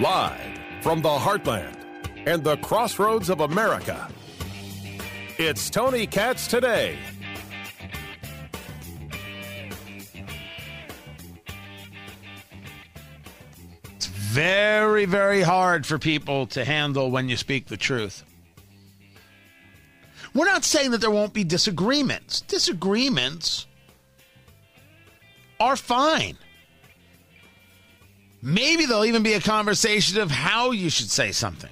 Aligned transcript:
Live 0.00 0.40
from 0.80 1.02
the 1.02 1.10
heartland 1.10 1.76
and 2.24 2.42
the 2.42 2.56
crossroads 2.58 3.28
of 3.28 3.40
America. 3.40 4.08
It's 5.36 5.68
Tony 5.68 6.06
Katz 6.06 6.46
today. 6.46 6.98
It's 13.96 14.06
very, 14.06 15.04
very 15.04 15.42
hard 15.42 15.84
for 15.84 15.98
people 15.98 16.46
to 16.46 16.64
handle 16.64 17.10
when 17.10 17.28
you 17.28 17.36
speak 17.36 17.66
the 17.66 17.76
truth. 17.76 18.24
We're 20.32 20.46
not 20.46 20.64
saying 20.64 20.92
that 20.92 21.02
there 21.02 21.10
won't 21.10 21.34
be 21.34 21.44
disagreements. 21.44 22.40
Disagreements 22.40 23.66
are 25.60 25.76
fine. 25.76 26.38
Maybe 28.42 28.86
there'll 28.86 29.04
even 29.04 29.22
be 29.22 29.34
a 29.34 29.40
conversation 29.40 30.20
of 30.20 30.30
how 30.30 30.70
you 30.70 30.88
should 30.90 31.10
say 31.10 31.32
something. 31.32 31.70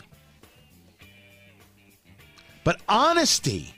But 2.65 2.81
honesty 2.89 3.75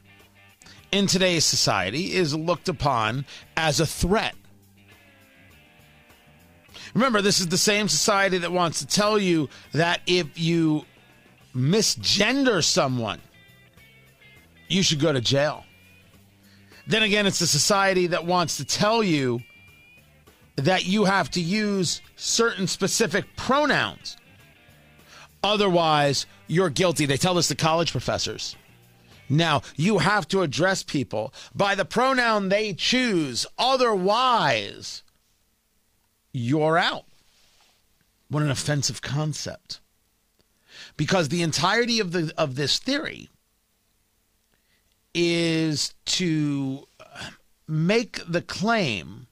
in 0.91 1.07
today's 1.07 1.45
society 1.45 2.15
is 2.15 2.35
looked 2.35 2.69
upon 2.69 3.25
as 3.57 3.79
a 3.79 3.87
threat. 3.87 4.35
Remember, 6.95 7.23
this 7.23 7.39
is 7.39 7.47
the 7.47 7.59
same 7.59 7.89
society 7.89 8.39
that 8.39 8.51
wants 8.51 8.81
to 8.81 8.87
tell 8.87 9.19
you 9.19 9.49
that 9.73 10.01
if 10.07 10.27
you 10.39 10.85
misgender 11.55 12.65
someone, 12.65 13.21
you 14.69 14.83
should 14.83 14.99
go 14.99 15.13
to 15.13 15.21
jail. 15.21 15.65
Then 16.89 17.05
again, 17.05 17.27
it's 17.27 17.39
the 17.39 17.47
society 17.47 18.09
that 18.09 18.25
wants 18.25 18.57
to 18.57 18.65
tell 18.65 19.03
you 19.03 19.41
that 20.61 20.87
you 20.87 21.05
have 21.05 21.31
to 21.31 21.41
use 21.41 22.01
certain 22.17 22.67
specific 22.67 23.37
pronouns. 23.37 24.17
Otherwise, 25.43 26.27
you're 26.47 26.71
guilty. 26.71 27.07
They 27.07 27.17
tell 27.17 27.35
this 27.35 27.49
to 27.49 27.55
college 27.55 27.93
professors. 27.93 28.57
Now, 29.29 29.63
you 29.77 29.99
have 29.99 30.27
to 30.29 30.43
address 30.43 30.83
people 30.83 31.33
by 31.55 31.75
the 31.75 31.85
pronoun 31.85 32.49
they 32.49 32.75
choose. 32.75 33.47
Otherwise, 33.59 35.03
you're 36.33 36.77
out. 36.77 37.05
What 38.29 38.43
an 38.43 38.51
offensive 38.51 39.03
concept. 39.03 39.81
Because 40.97 41.29
the 41.29 41.43
entirety 41.43 42.01
of 42.01 42.13
the 42.13 42.33
of 42.37 42.57
this 42.57 42.79
theory 42.79 43.31
is 45.15 45.95
to 46.05 46.87
make 47.67 48.21
the 48.29 48.43
claim 48.43 49.27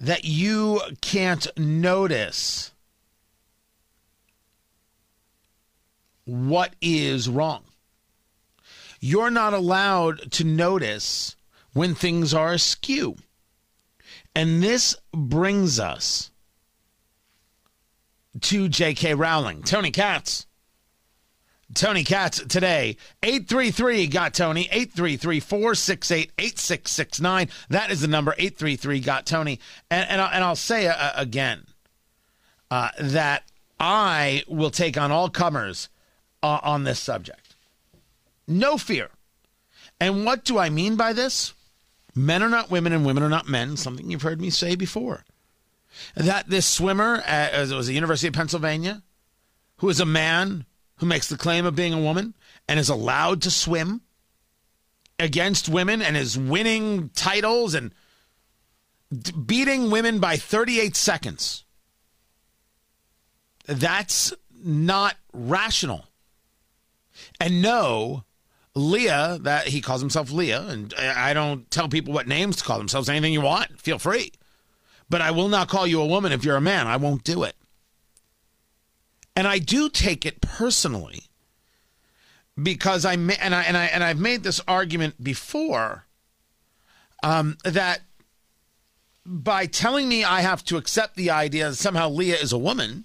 that 0.00 0.24
you 0.24 0.80
can't 1.00 1.46
notice 1.58 2.72
what 6.24 6.74
is 6.80 7.28
wrong. 7.28 7.64
You're 9.00 9.30
not 9.30 9.54
allowed 9.54 10.32
to 10.32 10.44
notice 10.44 11.36
when 11.72 11.94
things 11.94 12.34
are 12.34 12.52
askew. 12.52 13.16
And 14.34 14.62
this 14.62 14.96
brings 15.12 15.80
us 15.80 16.30
to 18.42 18.68
J.K. 18.68 19.14
Rowling. 19.14 19.62
Tony 19.62 19.90
Katz. 19.90 20.47
Tony 21.74 22.02
Katz 22.02 22.42
today. 22.46 22.96
833 23.22 24.06
got 24.06 24.34
Tony. 24.34 24.62
833 24.72 25.40
468 25.40 26.32
8669. 26.38 27.48
That 27.68 27.90
is 27.90 28.00
the 28.00 28.08
number 28.08 28.34
833 28.38 29.00
got 29.00 29.26
Tony. 29.26 29.60
And, 29.90 30.08
and, 30.08 30.20
and 30.20 30.44
I'll 30.44 30.56
say 30.56 30.86
uh, 30.86 31.12
again 31.14 31.66
uh, 32.70 32.90
that 32.98 33.44
I 33.78 34.44
will 34.48 34.70
take 34.70 34.96
on 34.96 35.12
all 35.12 35.28
comers 35.28 35.88
uh, 36.42 36.60
on 36.62 36.84
this 36.84 37.00
subject. 37.00 37.54
No 38.46 38.78
fear. 38.78 39.10
And 40.00 40.24
what 40.24 40.44
do 40.44 40.58
I 40.58 40.70
mean 40.70 40.96
by 40.96 41.12
this? 41.12 41.54
Men 42.14 42.42
are 42.42 42.48
not 42.48 42.70
women 42.70 42.92
and 42.92 43.04
women 43.04 43.22
are 43.22 43.28
not 43.28 43.48
men, 43.48 43.76
something 43.76 44.10
you've 44.10 44.22
heard 44.22 44.40
me 44.40 44.50
say 44.50 44.74
before. 44.74 45.24
That 46.14 46.48
this 46.48 46.66
swimmer, 46.66 47.16
uh, 47.18 47.22
as 47.26 47.70
it 47.70 47.76
was 47.76 47.86
the 47.86 47.94
University 47.94 48.28
of 48.28 48.34
Pennsylvania, 48.34 49.02
who 49.78 49.88
is 49.88 50.00
a 50.00 50.06
man 50.06 50.64
who 50.98 51.06
makes 51.06 51.28
the 51.28 51.36
claim 51.36 51.64
of 51.66 51.74
being 51.74 51.92
a 51.92 52.00
woman 52.00 52.34
and 52.68 52.78
is 52.78 52.88
allowed 52.88 53.42
to 53.42 53.50
swim 53.50 54.02
against 55.18 55.68
women 55.68 56.02
and 56.02 56.16
is 56.16 56.38
winning 56.38 57.10
titles 57.14 57.74
and 57.74 57.92
beating 59.46 59.90
women 59.90 60.18
by 60.18 60.36
38 60.36 60.94
seconds. 60.94 61.64
That's 63.66 64.32
not 64.62 65.16
rational. 65.32 66.06
And 67.40 67.60
no, 67.62 68.24
Leah, 68.74 69.38
that 69.42 69.68
he 69.68 69.80
calls 69.80 70.00
himself 70.00 70.30
Leah, 70.30 70.66
and 70.68 70.94
I 70.94 71.34
don't 71.34 71.70
tell 71.70 71.88
people 71.88 72.14
what 72.14 72.28
names 72.28 72.56
to 72.56 72.64
call 72.64 72.78
themselves, 72.78 73.08
anything 73.08 73.32
you 73.32 73.40
want, 73.40 73.80
feel 73.80 73.98
free. 73.98 74.32
But 75.10 75.20
I 75.22 75.30
will 75.30 75.48
not 75.48 75.68
call 75.68 75.86
you 75.86 76.00
a 76.00 76.06
woman 76.06 76.32
if 76.32 76.44
you're 76.44 76.56
a 76.56 76.60
man. 76.60 76.86
I 76.86 76.96
won't 76.96 77.24
do 77.24 77.42
it. 77.42 77.56
And 79.38 79.46
I 79.46 79.60
do 79.60 79.88
take 79.88 80.26
it 80.26 80.40
personally 80.40 81.22
because 82.60 83.04
I 83.04 83.12
and 83.12 83.30
I 83.54 83.62
and 83.62 83.76
I 83.76 83.84
and 83.84 84.02
I've 84.02 84.18
made 84.18 84.42
this 84.42 84.60
argument 84.66 85.22
before 85.22 86.06
um, 87.22 87.56
that 87.62 88.00
by 89.24 89.66
telling 89.66 90.08
me 90.08 90.24
I 90.24 90.40
have 90.40 90.64
to 90.64 90.76
accept 90.76 91.14
the 91.14 91.30
idea 91.30 91.70
that 91.70 91.76
somehow 91.76 92.08
Leah 92.08 92.34
is 92.34 92.52
a 92.52 92.58
woman, 92.58 93.04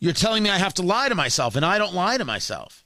you're 0.00 0.12
telling 0.12 0.42
me 0.42 0.50
I 0.50 0.58
have 0.58 0.74
to 0.74 0.82
lie 0.82 1.08
to 1.08 1.14
myself, 1.14 1.54
and 1.54 1.64
I 1.64 1.78
don't 1.78 1.94
lie 1.94 2.18
to 2.18 2.24
myself. 2.24 2.84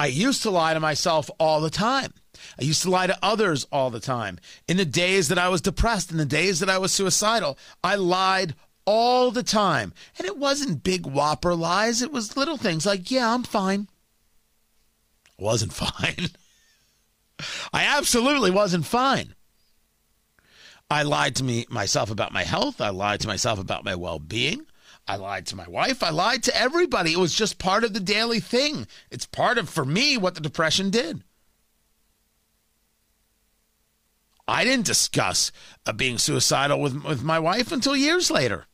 I 0.00 0.06
used 0.06 0.42
to 0.42 0.50
lie 0.50 0.74
to 0.74 0.80
myself 0.80 1.30
all 1.38 1.60
the 1.60 1.70
time. 1.70 2.14
I 2.60 2.64
used 2.64 2.82
to 2.82 2.90
lie 2.90 3.06
to 3.06 3.18
others 3.22 3.64
all 3.70 3.90
the 3.90 4.00
time. 4.00 4.40
In 4.66 4.76
the 4.76 4.84
days 4.84 5.28
that 5.28 5.38
I 5.38 5.50
was 5.50 5.60
depressed, 5.60 6.10
in 6.10 6.16
the 6.16 6.26
days 6.26 6.58
that 6.58 6.68
I 6.68 6.78
was 6.78 6.90
suicidal, 6.90 7.56
I 7.84 7.94
lied 7.94 8.56
all 8.86 9.30
the 9.30 9.42
time. 9.42 9.92
And 10.16 10.26
it 10.26 10.38
wasn't 10.38 10.82
big 10.84 11.04
whopper 11.04 11.54
lies, 11.54 12.00
it 12.00 12.12
was 12.12 12.36
little 12.36 12.56
things 12.56 12.86
like, 12.86 13.10
yeah, 13.10 13.34
I'm 13.34 13.42
fine. 13.42 13.88
Wasn't 15.38 15.72
fine. 15.74 16.30
I 17.72 17.84
absolutely 17.84 18.50
wasn't 18.50 18.86
fine. 18.86 19.34
I 20.90 21.02
lied 21.02 21.34
to 21.36 21.44
me 21.44 21.66
myself 21.68 22.10
about 22.10 22.32
my 22.32 22.44
health. 22.44 22.80
I 22.80 22.90
lied 22.90 23.20
to 23.20 23.28
myself 23.28 23.58
about 23.58 23.84
my 23.84 23.94
well-being. 23.96 24.66
I 25.08 25.16
lied 25.16 25.46
to 25.46 25.56
my 25.56 25.68
wife. 25.68 26.02
I 26.02 26.10
lied 26.10 26.42
to 26.44 26.56
everybody. 26.56 27.12
It 27.12 27.18
was 27.18 27.34
just 27.34 27.58
part 27.58 27.84
of 27.84 27.92
the 27.92 28.00
daily 28.00 28.40
thing. 28.40 28.86
It's 29.10 29.26
part 29.26 29.58
of 29.58 29.68
for 29.68 29.84
me 29.84 30.16
what 30.16 30.34
the 30.34 30.40
depression 30.40 30.90
did. 30.90 31.22
I 34.48 34.64
didn't 34.64 34.86
discuss 34.86 35.50
uh, 35.86 35.92
being 35.92 36.18
suicidal 36.18 36.80
with 36.80 37.02
with 37.04 37.22
my 37.22 37.38
wife 37.38 37.72
until 37.72 37.96
years 37.96 38.30
later. 38.30 38.66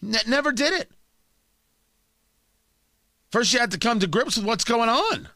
Ne- 0.00 0.18
never 0.26 0.52
did 0.52 0.72
it. 0.72 0.90
First, 3.30 3.52
you 3.52 3.60
had 3.60 3.72
to 3.72 3.78
come 3.78 4.00
to 4.00 4.06
grips 4.06 4.36
with 4.36 4.46
what's 4.46 4.64
going 4.64 4.88
on. 4.88 5.28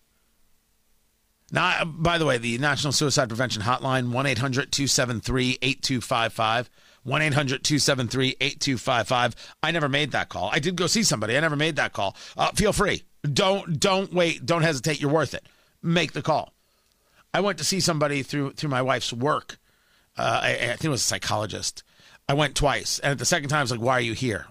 Now, 1.50 1.84
by 1.84 2.16
the 2.16 2.24
way, 2.24 2.38
the 2.38 2.56
National 2.58 2.92
Suicide 2.92 3.28
Prevention 3.28 3.62
Hotline, 3.62 4.10
1 4.10 4.26
800 4.26 4.72
273 4.72 5.58
8255. 5.60 6.70
1 7.04 7.22
800 7.22 7.64
273 7.64 8.36
8255. 8.40 9.34
I 9.62 9.70
never 9.70 9.88
made 9.88 10.12
that 10.12 10.28
call. 10.28 10.48
I 10.52 10.60
did 10.60 10.76
go 10.76 10.86
see 10.86 11.02
somebody. 11.02 11.36
I 11.36 11.40
never 11.40 11.56
made 11.56 11.76
that 11.76 11.92
call. 11.92 12.16
Uh, 12.36 12.52
feel 12.52 12.72
free. 12.72 13.02
Don't 13.22 13.78
don't 13.78 14.12
wait. 14.12 14.46
Don't 14.46 14.62
hesitate. 14.62 15.00
You're 15.00 15.10
worth 15.10 15.34
it. 15.34 15.46
Make 15.82 16.12
the 16.12 16.22
call. 16.22 16.52
I 17.34 17.40
went 17.40 17.58
to 17.58 17.64
see 17.64 17.80
somebody 17.80 18.22
through 18.22 18.52
through 18.52 18.70
my 18.70 18.82
wife's 18.82 19.12
work. 19.12 19.58
Uh, 20.16 20.40
I, 20.42 20.50
I 20.50 20.66
think 20.68 20.84
it 20.84 20.88
was 20.88 21.02
a 21.02 21.06
psychologist. 21.06 21.82
I 22.32 22.34
went 22.34 22.54
twice, 22.54 22.98
and 22.98 23.12
at 23.12 23.18
the 23.18 23.26
second 23.26 23.50
time, 23.50 23.58
I 23.58 23.62
was 23.62 23.70
like, 23.72 23.80
"Why 23.82 23.98
are 23.98 24.00
you 24.00 24.14
here?" 24.14 24.46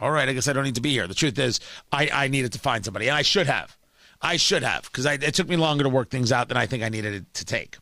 All 0.00 0.10
right, 0.10 0.26
I 0.26 0.32
guess 0.32 0.48
I 0.48 0.54
don't 0.54 0.64
need 0.64 0.76
to 0.76 0.80
be 0.80 0.92
here. 0.92 1.06
The 1.06 1.12
truth 1.12 1.38
is, 1.38 1.60
I, 1.92 2.08
I 2.10 2.28
needed 2.28 2.54
to 2.54 2.58
find 2.58 2.82
somebody, 2.82 3.06
and 3.06 3.14
I 3.14 3.20
should 3.20 3.46
have. 3.46 3.76
I 4.22 4.38
should 4.38 4.62
have 4.62 4.84
because 4.84 5.04
it 5.04 5.34
took 5.34 5.46
me 5.46 5.56
longer 5.56 5.84
to 5.84 5.90
work 5.90 6.08
things 6.08 6.32
out 6.32 6.48
than 6.48 6.56
I 6.56 6.64
think 6.64 6.82
I 6.82 6.88
needed 6.88 7.34
to 7.34 7.44
take. 7.44 7.76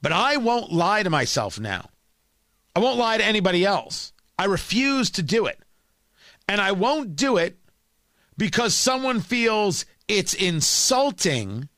But 0.00 0.12
I 0.12 0.38
won't 0.38 0.72
lie 0.72 1.02
to 1.02 1.10
myself 1.10 1.60
now. 1.60 1.90
I 2.74 2.80
won't 2.80 2.98
lie 2.98 3.18
to 3.18 3.24
anybody 3.24 3.62
else. 3.62 4.14
I 4.38 4.46
refuse 4.46 5.10
to 5.10 5.22
do 5.22 5.44
it. 5.44 5.60
And 6.48 6.62
I 6.62 6.72
won't 6.72 7.14
do 7.14 7.36
it 7.36 7.58
because 8.38 8.74
someone 8.74 9.20
feels 9.20 9.84
it's 10.08 10.32
insulting 10.32 11.68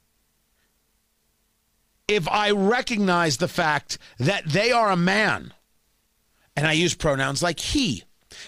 if 2.11 2.29
I 2.29 2.51
recognize 2.51 3.37
the 3.37 3.49
fact 3.49 3.97
that 4.19 4.45
they 4.45 4.73
are 4.73 4.91
a 4.91 4.97
man. 4.97 5.55
And 6.57 6.67
I 6.67 6.73
use 6.73 6.95
pronouns 6.95 7.41
like 7.41 7.61
he 7.61 8.03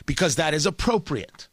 because 0.05 0.35
that 0.35 0.53
is 0.53 0.67
appropriate. 0.67 1.49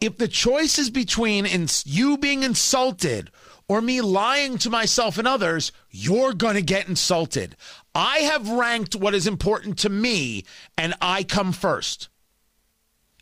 If 0.00 0.16
the 0.16 0.28
choice 0.28 0.78
is 0.78 0.88
between 0.88 1.46
you 1.84 2.16
being 2.16 2.42
insulted 2.42 3.30
or 3.68 3.82
me 3.82 4.00
lying 4.00 4.56
to 4.58 4.70
myself 4.70 5.18
and 5.18 5.28
others, 5.28 5.72
you're 5.90 6.32
going 6.32 6.54
to 6.54 6.62
get 6.62 6.88
insulted. 6.88 7.54
I 7.94 8.20
have 8.20 8.48
ranked 8.48 8.96
what 8.96 9.14
is 9.14 9.26
important 9.26 9.78
to 9.80 9.90
me, 9.90 10.44
and 10.78 10.94
I 11.02 11.22
come 11.22 11.52
first. 11.52 12.08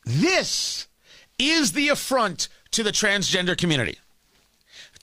This 0.04 0.86
is 1.36 1.72
the 1.72 1.88
affront 1.88 2.48
to 2.72 2.82
the 2.82 2.92
transgender 2.92 3.56
community, 3.56 3.98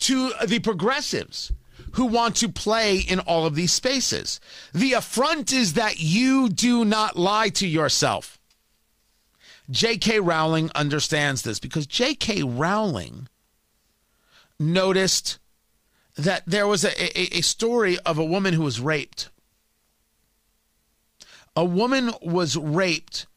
to 0.01 0.31
the 0.45 0.59
progressives 0.59 1.51
who 1.94 2.06
want 2.06 2.36
to 2.38 2.50
play 2.50 2.98
in 3.00 3.19
all 3.19 3.45
of 3.45 3.56
these 3.56 3.74
spaces. 3.74 4.39
The 4.74 4.94
affront 4.94 5.51
is 5.51 5.74
that 5.74 6.00
you 6.00 6.50
do 6.50 6.86
not 6.86 7.18
lie 7.18 7.50
to 7.50 7.68
yourself. 7.68 8.39
J.K. 9.69 10.19
Rowling 10.19 10.69
understands 10.75 11.44
this 11.44 11.59
because 11.59 11.88
J.K. 11.88 12.44
Rowling 12.44 13.27
noticed 14.59 15.39
that 16.15 16.44
there 16.45 16.68
was 16.68 16.83
a, 16.83 17.19
a, 17.19 17.38
a, 17.38 17.42
story 17.42 17.98
of 18.00 18.18
a 18.18 18.25
woman 18.25 18.53
who 18.53 18.63
was 18.63 18.81
raped. 18.81 19.30
A 21.56 21.63
woman 21.63 22.12
was 22.21 22.57
raped, 22.57 23.27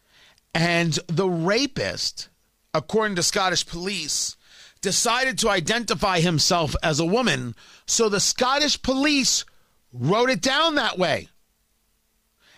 and 0.52 0.99
the 1.06 1.28
rapist, 1.28 2.28
according 2.72 3.16
to 3.16 3.22
Scottish 3.22 3.66
police, 3.66 4.37
decided 4.84 5.38
to 5.38 5.48
identify 5.48 6.20
himself 6.20 6.76
as 6.82 7.00
a 7.00 7.06
woman. 7.06 7.56
So 7.86 8.08
the 8.08 8.20
Scottish 8.20 8.81
police 8.82 9.44
wrote 9.92 10.31
it 10.31 10.42
down 10.42 10.75
that 10.75 10.98
way. 10.98 11.28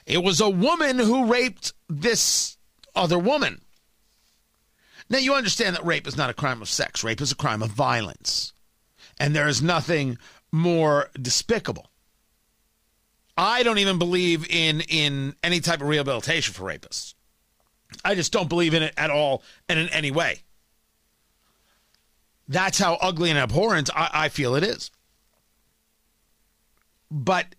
It 0.05 0.23
was 0.23 0.41
a 0.41 0.51
woman 0.51 0.99
who 0.99 1.33
raped 1.33 1.73
this 1.89 2.59
other 2.95 3.19
woman. 3.19 3.63
Now, 5.09 5.19
you 5.19 5.35
understand 5.35 5.77
that 5.77 5.87
rape 5.87 6.09
is 6.09 6.17
not 6.17 6.31
a 6.31 6.35
crime 6.35 6.61
of 6.61 6.69
sex, 6.69 7.05
rape 7.05 7.21
is 7.21 7.31
a 7.31 7.37
crime 7.37 7.63
of 7.63 7.71
violence. 7.71 8.53
And 9.19 9.35
there 9.35 9.49
is 9.49 9.63
nothing 9.63 10.19
more 10.51 11.11
despicable. 11.21 11.87
I 13.39 13.63
don't 13.63 13.79
even 13.79 13.99
believe 13.99 14.47
in, 14.51 14.81
in 14.89 15.37
any 15.45 15.61
type 15.61 15.81
of 15.81 15.89
rehabilitation 15.89 16.55
for 16.55 16.65
rapists. 16.65 17.15
I 18.05 18.17
just 18.17 18.33
don't 18.33 18.49
believe 18.49 18.75
in 18.75 18.83
it 18.83 18.95
at 18.97 19.11
all 19.11 19.43
and 19.69 19.79
in 19.79 19.89
any 19.91 20.11
way. 20.11 20.41
That's 22.49 22.79
how 22.79 22.95
ugly 23.01 23.31
and 23.31 23.39
abhorrent 23.39 23.91
I, 23.95 24.11
I 24.13 24.29
feel 24.29 24.55
it 24.55 24.63
is. 24.63 24.91
But 27.11 27.55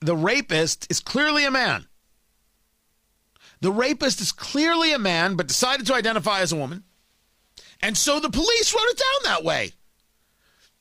the 0.00 0.16
rapist 0.16 0.86
is 0.90 1.00
clearly 1.00 1.44
a 1.44 1.50
man. 1.50 1.86
The 3.60 3.72
rapist 3.72 4.20
is 4.20 4.32
clearly 4.32 4.92
a 4.92 4.98
man, 4.98 5.36
but 5.36 5.46
decided 5.46 5.86
to 5.86 5.94
identify 5.94 6.40
as 6.40 6.52
a 6.52 6.56
woman. 6.56 6.84
And 7.80 7.96
so 7.96 8.20
the 8.20 8.30
police 8.30 8.74
wrote 8.74 8.88
it 8.88 8.98
down 8.98 9.32
that 9.32 9.44
way. 9.44 9.72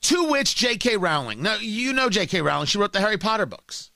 To 0.03 0.29
which 0.29 0.55
J.K. 0.55 0.97
Rowling, 0.97 1.43
now 1.43 1.57
you 1.57 1.93
know 1.93 2.09
J.K. 2.09 2.41
Rowling, 2.41 2.65
she 2.65 2.79
wrote 2.79 2.91
the 2.91 3.01
Harry 3.01 3.17
Potter 3.17 3.45
books. 3.45 3.91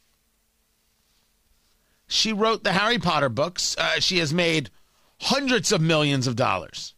She 2.08 2.32
wrote 2.32 2.64
the 2.64 2.74
Harry 2.74 3.00
Potter 3.00 3.30
books. 3.30 3.76
Uh, 3.78 4.00
she 4.00 4.20
has 4.20 4.32
made 4.32 4.70
hundreds 5.22 5.72
of 5.72 5.82
millions 5.82 6.28
of 6.28 6.36
dollars. 6.36 6.95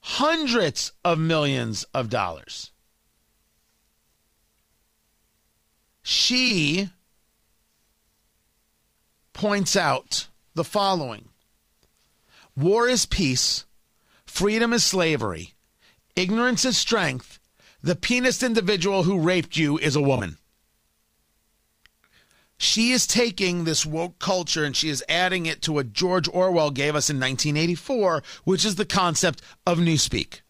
Hundreds 0.00 0.92
of 1.04 1.18
millions 1.18 1.84
of 1.94 2.08
dollars. 2.08 2.72
She 6.02 6.90
points 9.32 9.76
out 9.76 10.26
the 10.54 10.64
following 10.64 11.28
War 12.56 12.88
is 12.88 13.06
peace, 13.06 13.64
freedom 14.26 14.72
is 14.72 14.84
slavery, 14.84 15.54
ignorance 16.16 16.64
is 16.64 16.76
strength, 16.76 17.38
the 17.82 17.96
penis 17.96 18.42
individual 18.42 19.04
who 19.04 19.20
raped 19.20 19.56
you 19.56 19.78
is 19.78 19.96
a 19.96 20.02
woman. 20.02 20.36
She 22.62 22.90
is 22.90 23.06
taking 23.06 23.64
this 23.64 23.86
woke 23.86 24.18
culture 24.18 24.64
and 24.64 24.76
she 24.76 24.90
is 24.90 25.02
adding 25.08 25.46
it 25.46 25.62
to 25.62 25.72
what 25.72 25.94
George 25.94 26.28
Orwell 26.28 26.70
gave 26.70 26.94
us 26.94 27.08
in 27.08 27.16
1984, 27.16 28.22
which 28.44 28.66
is 28.66 28.74
the 28.74 28.84
concept 28.84 29.40
of 29.66 29.78
newspeak. 29.78 30.42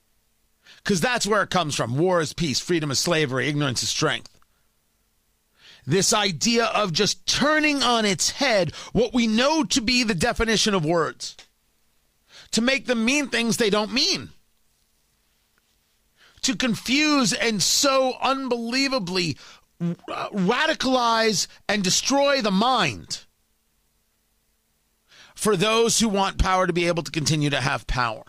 Because 0.82 1.00
that's 1.00 1.24
where 1.24 1.44
it 1.44 1.50
comes 1.50 1.76
from. 1.76 1.96
War 1.96 2.20
is 2.20 2.32
peace, 2.32 2.58
freedom 2.58 2.90
is 2.90 2.98
slavery, 2.98 3.46
ignorance 3.46 3.84
is 3.84 3.90
strength. 3.90 4.36
This 5.86 6.12
idea 6.12 6.64
of 6.64 6.92
just 6.92 7.24
turning 7.26 7.80
on 7.80 8.04
its 8.04 8.30
head 8.30 8.74
what 8.92 9.14
we 9.14 9.28
know 9.28 9.62
to 9.62 9.80
be 9.80 10.02
the 10.02 10.12
definition 10.12 10.74
of 10.74 10.84
words, 10.84 11.36
to 12.50 12.60
make 12.60 12.86
them 12.86 13.04
mean 13.04 13.28
things 13.28 13.56
they 13.56 13.70
don't 13.70 13.94
mean 13.94 14.30
to 16.42 16.56
confuse 16.56 17.32
and 17.32 17.62
so 17.62 18.14
unbelievably 18.20 19.36
radicalize 19.80 21.46
and 21.68 21.82
destroy 21.82 22.42
the 22.42 22.50
mind 22.50 23.24
for 25.34 25.56
those 25.56 25.98
who 25.98 26.08
want 26.08 26.38
power 26.38 26.66
to 26.66 26.72
be 26.72 26.86
able 26.86 27.02
to 27.02 27.10
continue 27.10 27.50
to 27.50 27.60
have 27.60 27.86
power. 27.86 28.24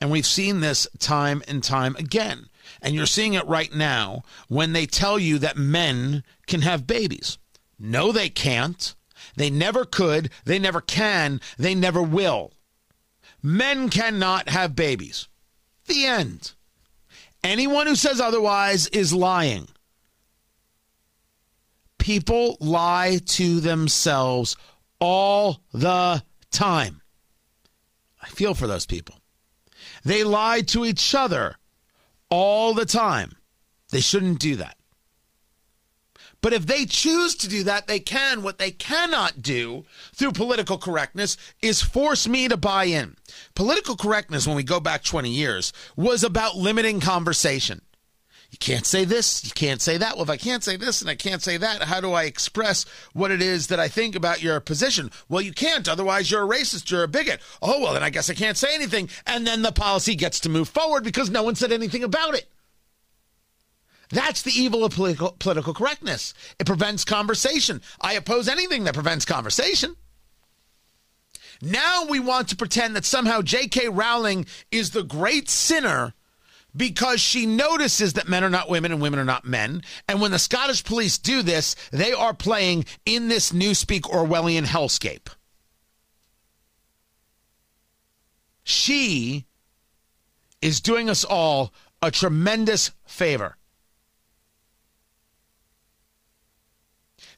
And 0.00 0.10
we've 0.10 0.26
seen 0.26 0.60
this 0.60 0.86
time 0.98 1.42
and 1.46 1.62
time 1.62 1.96
again. 1.96 2.48
And 2.80 2.94
you're 2.94 3.06
seeing 3.06 3.34
it 3.34 3.46
right 3.46 3.74
now 3.74 4.22
when 4.48 4.72
they 4.72 4.86
tell 4.86 5.18
you 5.18 5.38
that 5.38 5.56
men 5.56 6.24
can 6.46 6.62
have 6.62 6.86
babies. 6.86 7.38
No, 7.78 8.10
they 8.10 8.28
can't. 8.28 8.94
They 9.36 9.50
never 9.50 9.84
could. 9.84 10.30
They 10.44 10.58
never 10.58 10.80
can. 10.80 11.40
They 11.58 11.74
never 11.74 12.02
will. 12.02 12.52
Men 13.42 13.90
cannot 13.90 14.48
have 14.48 14.74
babies. 14.74 15.28
The 15.86 16.06
end. 16.06 16.54
Anyone 17.44 17.86
who 17.86 17.94
says 17.94 18.22
otherwise 18.22 18.86
is 18.88 19.12
lying. 19.12 19.68
People 21.98 22.56
lie 22.58 23.20
to 23.26 23.60
themselves 23.60 24.56
all 24.98 25.60
the 25.72 26.22
time. 26.50 27.02
I 28.22 28.28
feel 28.28 28.54
for 28.54 28.66
those 28.66 28.86
people. 28.86 29.16
They 30.04 30.24
lie 30.24 30.62
to 30.62 30.86
each 30.86 31.14
other 31.14 31.56
all 32.30 32.72
the 32.72 32.86
time. 32.86 33.32
They 33.90 34.00
shouldn't 34.00 34.40
do 34.40 34.56
that. 34.56 34.78
But 36.44 36.52
if 36.52 36.66
they 36.66 36.84
choose 36.84 37.34
to 37.36 37.48
do 37.48 37.62
that, 37.62 37.86
they 37.86 38.00
can. 38.00 38.42
What 38.42 38.58
they 38.58 38.70
cannot 38.70 39.40
do 39.40 39.86
through 40.12 40.32
political 40.32 40.76
correctness 40.76 41.38
is 41.62 41.80
force 41.80 42.28
me 42.28 42.48
to 42.48 42.58
buy 42.58 42.84
in. 42.84 43.16
Political 43.54 43.96
correctness, 43.96 44.46
when 44.46 44.54
we 44.54 44.62
go 44.62 44.78
back 44.78 45.02
20 45.02 45.30
years, 45.30 45.72
was 45.96 46.22
about 46.22 46.54
limiting 46.54 47.00
conversation. 47.00 47.80
You 48.50 48.58
can't 48.58 48.84
say 48.84 49.06
this, 49.06 49.42
you 49.42 49.52
can't 49.52 49.80
say 49.80 49.96
that. 49.96 50.16
Well, 50.16 50.24
if 50.24 50.28
I 50.28 50.36
can't 50.36 50.62
say 50.62 50.76
this 50.76 51.00
and 51.00 51.08
I 51.08 51.14
can't 51.14 51.42
say 51.42 51.56
that, 51.56 51.84
how 51.84 52.02
do 52.02 52.12
I 52.12 52.24
express 52.24 52.84
what 53.14 53.30
it 53.30 53.40
is 53.40 53.68
that 53.68 53.80
I 53.80 53.88
think 53.88 54.14
about 54.14 54.42
your 54.42 54.60
position? 54.60 55.10
Well, 55.30 55.40
you 55.40 55.54
can't, 55.54 55.88
otherwise 55.88 56.30
you're 56.30 56.44
a 56.44 56.56
racist, 56.56 56.90
you're 56.90 57.04
a 57.04 57.08
bigot. 57.08 57.40
Oh, 57.62 57.80
well, 57.80 57.94
then 57.94 58.02
I 58.02 58.10
guess 58.10 58.28
I 58.28 58.34
can't 58.34 58.58
say 58.58 58.74
anything. 58.74 59.08
And 59.26 59.46
then 59.46 59.62
the 59.62 59.72
policy 59.72 60.14
gets 60.14 60.40
to 60.40 60.50
move 60.50 60.68
forward 60.68 61.04
because 61.04 61.30
no 61.30 61.42
one 61.42 61.54
said 61.54 61.72
anything 61.72 62.04
about 62.04 62.34
it. 62.34 62.50
That's 64.10 64.42
the 64.42 64.52
evil 64.52 64.84
of 64.84 64.94
political, 64.94 65.32
political 65.38 65.74
correctness. 65.74 66.34
It 66.58 66.66
prevents 66.66 67.04
conversation. 67.04 67.80
I 68.00 68.14
oppose 68.14 68.48
anything 68.48 68.84
that 68.84 68.94
prevents 68.94 69.24
conversation. 69.24 69.96
Now 71.62 72.04
we 72.06 72.20
want 72.20 72.48
to 72.48 72.56
pretend 72.56 72.96
that 72.96 73.04
somehow 73.04 73.42
J.K. 73.42 73.88
Rowling 73.88 74.46
is 74.70 74.90
the 74.90 75.02
great 75.02 75.48
sinner 75.48 76.14
because 76.76 77.20
she 77.20 77.46
notices 77.46 78.14
that 78.14 78.28
men 78.28 78.42
are 78.44 78.50
not 78.50 78.68
women 78.68 78.92
and 78.92 79.00
women 79.00 79.20
are 79.20 79.24
not 79.24 79.44
men. 79.44 79.82
And 80.08 80.20
when 80.20 80.32
the 80.32 80.38
Scottish 80.38 80.84
police 80.84 81.18
do 81.18 81.42
this, 81.42 81.76
they 81.92 82.12
are 82.12 82.34
playing 82.34 82.84
in 83.06 83.28
this 83.28 83.52
newspeak 83.52 84.02
Orwellian 84.02 84.64
hellscape. 84.64 85.28
She 88.64 89.46
is 90.60 90.80
doing 90.80 91.08
us 91.10 91.24
all 91.24 91.72
a 92.02 92.10
tremendous 92.10 92.90
favor. 93.06 93.56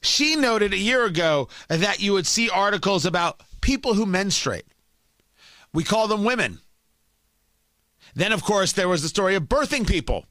She 0.01 0.35
noted 0.35 0.73
a 0.73 0.77
year 0.77 1.05
ago 1.05 1.49
that 1.67 1.99
you 1.99 2.13
would 2.13 2.27
see 2.27 2.49
articles 2.49 3.05
about 3.05 3.41
people 3.61 3.93
who 3.93 4.05
menstruate. 4.05 4.65
We 5.73 5.83
call 5.83 6.07
them 6.07 6.23
women. 6.23 6.59
Then, 8.15 8.31
of 8.31 8.43
course, 8.43 8.71
there 8.71 8.89
was 8.89 9.01
the 9.01 9.09
story 9.09 9.35
of 9.35 9.43
birthing 9.43 9.87
people. 9.87 10.25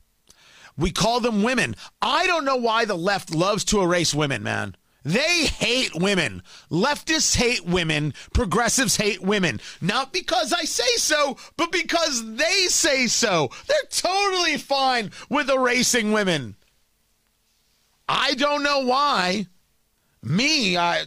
We 0.77 0.91
call 0.91 1.21
them 1.21 1.43
women. 1.43 1.77
I 2.03 2.27
don't 2.27 2.45
know 2.45 2.57
why 2.57 2.85
the 2.85 2.97
left 2.97 3.35
loves 3.35 3.65
to 3.67 3.81
erase 3.81 4.15
women, 4.15 4.43
man. 4.43 4.77
They 5.05 5.47
hate 5.47 5.95
women. 5.95 6.43
Leftists 6.69 7.37
hate 7.37 7.65
women. 7.65 8.13
Progressives 8.35 8.97
hate 8.97 9.23
women. 9.23 9.61
Not 9.81 10.13
because 10.13 10.53
I 10.53 10.65
say 10.65 10.97
so, 10.97 11.37
but 11.57 11.71
because 11.71 12.35
they 12.35 12.67
say 12.67 13.07
so. 13.07 13.51
They're 13.69 13.77
totally 13.89 14.59
fine 14.59 15.13
with 15.31 15.49
erasing 15.49 16.11
women. 16.11 16.57
I 18.09 18.35
don't 18.35 18.65
know 18.65 18.81
why. 18.81 19.47
Me, 20.27 20.77
I, 20.77 21.05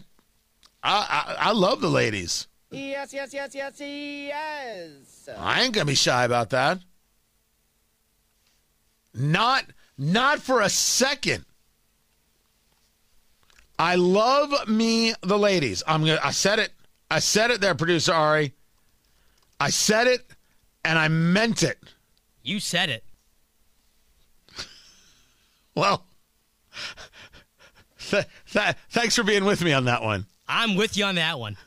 I, 0.81 1.35
I, 1.37 1.51
love 1.51 1.81
the 1.81 1.89
ladies. 1.89 2.47
Yes, 2.71 3.11
yes, 3.11 3.33
yes, 3.33 3.53
yes, 3.53 3.73
yes. 3.81 5.29
I 5.37 5.61
ain't 5.61 5.73
gonna 5.73 5.85
be 5.85 5.95
shy 5.95 6.23
about 6.23 6.51
that. 6.51 6.79
Not, 9.13 9.65
not 9.97 10.39
for 10.39 10.61
a 10.61 10.69
second. 10.69 11.43
I 13.77 13.95
love 13.95 14.69
me 14.69 15.13
the 15.21 15.37
ladies. 15.37 15.83
I'm 15.85 16.05
gonna. 16.05 16.19
I 16.23 16.31
said 16.31 16.59
it. 16.59 16.71
I 17.11 17.19
said 17.19 17.51
it 17.51 17.59
there, 17.59 17.75
producer 17.75 18.13
Ari. 18.13 18.53
I 19.59 19.69
said 19.69 20.07
it, 20.07 20.25
and 20.85 20.97
I 20.97 21.09
meant 21.09 21.61
it. 21.61 21.77
You 22.41 22.61
said 22.61 22.89
it. 22.89 23.03
Well, 25.75 26.05
th- 27.99 28.25
th- 28.51 28.75
thanks 28.89 29.15
for 29.15 29.23
being 29.23 29.45
with 29.45 29.63
me 29.63 29.73
on 29.73 29.85
that 29.85 30.01
one. 30.01 30.25
I'm 30.47 30.75
with 30.75 30.97
you 30.97 31.05
on 31.05 31.15
that 31.15 31.39
one. 31.39 31.57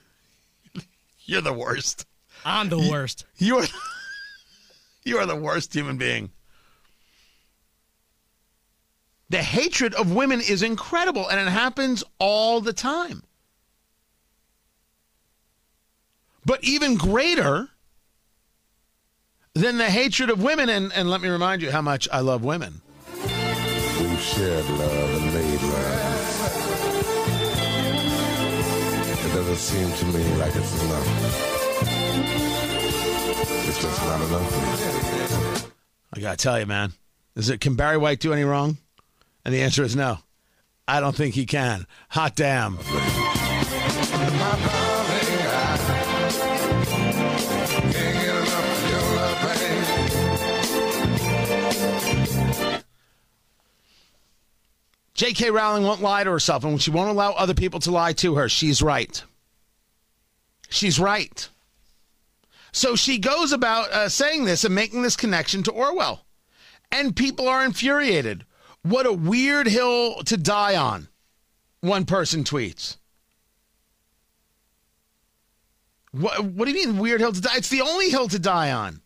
You're 1.24 1.40
the 1.40 1.52
worst. 1.52 2.06
I'm 2.44 2.68
the 2.68 2.78
worst. 2.78 3.24
You 3.36 3.58
are. 3.58 3.66
You 5.04 5.18
are 5.18 5.26
the 5.26 5.34
worst 5.34 5.74
human 5.74 5.96
being. 5.96 6.30
The 9.30 9.42
hatred 9.42 9.94
of 9.94 10.12
women 10.12 10.40
is 10.40 10.62
incredible, 10.62 11.28
and 11.28 11.40
it 11.40 11.50
happens 11.50 12.04
all 12.18 12.60
the 12.60 12.72
time. 12.72 13.24
But 16.44 16.62
even 16.62 16.96
greater 16.96 17.68
than 19.54 19.78
the 19.78 19.90
hatred 19.90 20.30
of 20.30 20.42
women, 20.42 20.68
and, 20.68 20.92
and 20.92 21.10
let 21.10 21.20
me 21.20 21.28
remind 21.28 21.62
you 21.62 21.70
how 21.70 21.82
much 21.82 22.08
I 22.12 22.20
love 22.20 22.44
women. 22.44 22.80
We've 23.22 24.20
shared 24.20 24.68
love 24.70 25.11
doesn't 29.42 29.56
seem 29.56 29.90
to 29.90 30.16
me 30.16 30.24
like 30.36 30.54
it's 30.54 30.84
enough. 30.84 31.06
It's 33.68 33.82
just 33.82 34.04
not 34.04 34.20
enough. 34.20 35.72
I 36.12 36.20
gotta 36.20 36.36
tell 36.36 36.60
you, 36.60 36.66
man, 36.66 36.92
is 37.34 37.50
it 37.50 37.60
can 37.60 37.74
Barry 37.74 37.96
White 37.96 38.20
do 38.20 38.32
any 38.32 38.44
wrong? 38.44 38.76
And 39.44 39.52
the 39.52 39.62
answer 39.62 39.82
is 39.82 39.96
no. 39.96 40.18
I 40.86 41.00
don't 41.00 41.16
think 41.16 41.34
he 41.34 41.44
can. 41.44 41.86
Hot 42.10 42.36
damn. 42.36 42.78
J.K. 55.14 55.50
Rowling 55.50 55.84
won't 55.84 56.00
lie 56.00 56.24
to 56.24 56.30
herself, 56.30 56.64
and 56.64 56.80
she 56.82 56.90
won't 56.90 57.10
allow 57.10 57.32
other 57.32 57.54
people 57.54 57.80
to 57.80 57.90
lie 57.90 58.12
to 58.14 58.36
her. 58.36 58.48
She's 58.48 58.82
right. 58.82 59.22
She's 60.72 60.98
right. 60.98 61.48
So 62.72 62.96
she 62.96 63.18
goes 63.18 63.52
about 63.52 63.90
uh, 63.90 64.08
saying 64.08 64.46
this 64.46 64.64
and 64.64 64.74
making 64.74 65.02
this 65.02 65.16
connection 65.16 65.62
to 65.64 65.70
Orwell. 65.70 66.24
And 66.90 67.14
people 67.14 67.46
are 67.46 67.64
infuriated. 67.64 68.44
What 68.82 69.06
a 69.06 69.12
weird 69.12 69.66
hill 69.66 70.22
to 70.24 70.36
die 70.36 70.76
on, 70.76 71.08
one 71.80 72.06
person 72.06 72.42
tweets. 72.42 72.96
What, 76.12 76.44
what 76.44 76.66
do 76.66 76.72
you 76.72 76.86
mean, 76.86 76.98
weird 76.98 77.20
hill 77.20 77.32
to 77.32 77.40
die? 77.40 77.56
It's 77.56 77.68
the 77.68 77.82
only 77.82 78.10
hill 78.10 78.28
to 78.28 78.38
die 78.38 78.72
on. 78.72 79.02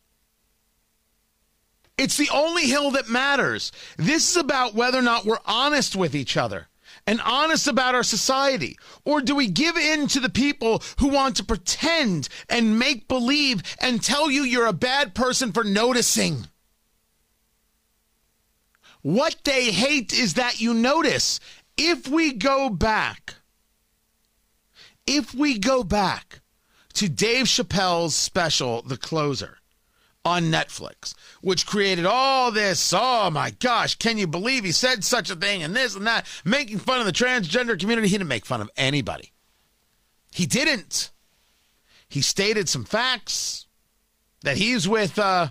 It's 1.99 2.17
the 2.17 2.31
only 2.33 2.67
hill 2.67 2.93
that 2.93 3.09
matters. 3.09 3.73
This 3.97 4.31
is 4.31 4.37
about 4.37 4.75
whether 4.75 4.99
or 4.99 5.03
not 5.03 5.25
we're 5.25 5.39
honest 5.47 5.97
with 5.97 6.15
each 6.15 6.37
other 6.37 6.69
and 7.07 7.21
honest 7.21 7.69
about 7.69 7.95
our 7.95 8.03
society. 8.03 8.77
Or 9.05 9.21
do 9.21 9.35
we 9.35 9.47
give 9.47 9.77
in 9.77 10.09
to 10.09 10.21
the 10.21 10.29
people 10.29 10.83
who 10.99 11.09
want 11.09 11.37
to 11.37 11.45
pretend 11.45 12.29
and 12.49 12.79
make 12.79 13.09
believe 13.09 13.63
and 13.81 14.03
tell 14.03 14.31
you 14.31 14.43
you're 14.43 14.67
a 14.67 14.73
bad 14.73 15.15
person 15.15 15.53
for 15.53 15.65
noticing? 15.65 16.49
What 19.03 19.37
they 19.45 19.71
hate 19.71 20.13
is 20.13 20.35
that 20.35 20.61
you 20.61 20.75
notice. 20.75 21.39
If 21.77 22.09
we 22.09 22.33
go 22.33 22.69
back, 22.69 23.35
if 25.07 25.33
we 25.33 25.59
go 25.59 25.85
back 25.85 26.41
to 26.95 27.09
Dave 27.09 27.47
Chappelle's 27.47 28.17
special, 28.17 28.83
The 28.83 28.97
Closer, 28.97 29.59
on 30.27 30.51
Netflix, 30.51 31.15
which 31.41 31.67
created 31.67 32.05
all 32.05 32.51
this. 32.51 32.93
Oh 32.95 33.31
my 33.31 33.51
gosh, 33.51 33.95
can 33.95 34.19
you 34.19 34.27
believe 34.27 34.65
he 34.65 34.73
said 34.73 35.05
such 35.05 35.31
a 35.31 35.37
thing 35.37 35.63
and 35.63 35.75
this 35.75 35.95
and 35.95 36.07
that, 36.07 36.27
making 36.45 36.79
fun 36.79 37.01
of 37.01 37.07
the 37.07 37.13
transgender 37.13 37.79
community? 37.79 38.09
He 38.09 38.19
didn't 38.19 38.29
make 38.29 38.45
fun 38.45 38.61
of 38.61 38.71
anybody. 38.77 39.33
He 40.33 40.45
didn't. 40.45 41.11
He 42.09 42.21
stated 42.21 42.69
some 42.69 42.85
facts 42.85 43.67
that 44.43 44.57
he's 44.57 44.89
with 44.89 45.19
uh, 45.19 45.49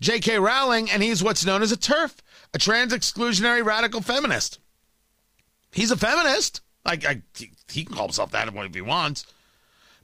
J.K. 0.00 0.38
Rowling 0.38 0.90
and 0.90 1.02
he's 1.02 1.22
what's 1.22 1.46
known 1.46 1.62
as 1.62 1.72
a 1.72 1.76
TERF, 1.76 2.16
a 2.52 2.58
trans 2.58 2.92
exclusionary 2.92 3.64
radical 3.64 4.00
feminist. 4.00 4.58
He's 5.70 5.90
a 5.90 5.96
feminist. 5.96 6.60
Like 6.84 7.04
I, 7.04 7.22
he 7.70 7.84
can 7.84 7.94
call 7.94 8.06
himself 8.06 8.32
that 8.32 8.48
if 8.48 8.74
he 8.74 8.80
wants, 8.80 9.26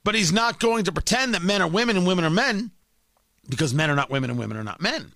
but 0.04 0.14
he's 0.14 0.32
not 0.32 0.58
going 0.58 0.84
to 0.84 0.92
pretend 0.92 1.34
that 1.34 1.42
men 1.42 1.62
are 1.62 1.68
women 1.68 1.96
and 1.96 2.06
women 2.06 2.24
are 2.24 2.30
men 2.30 2.72
because 3.48 3.74
men 3.74 3.90
are 3.90 3.96
not 3.96 4.10
women 4.10 4.30
and 4.30 4.38
women 4.38 4.56
are 4.56 4.64
not 4.64 4.80
men. 4.80 5.12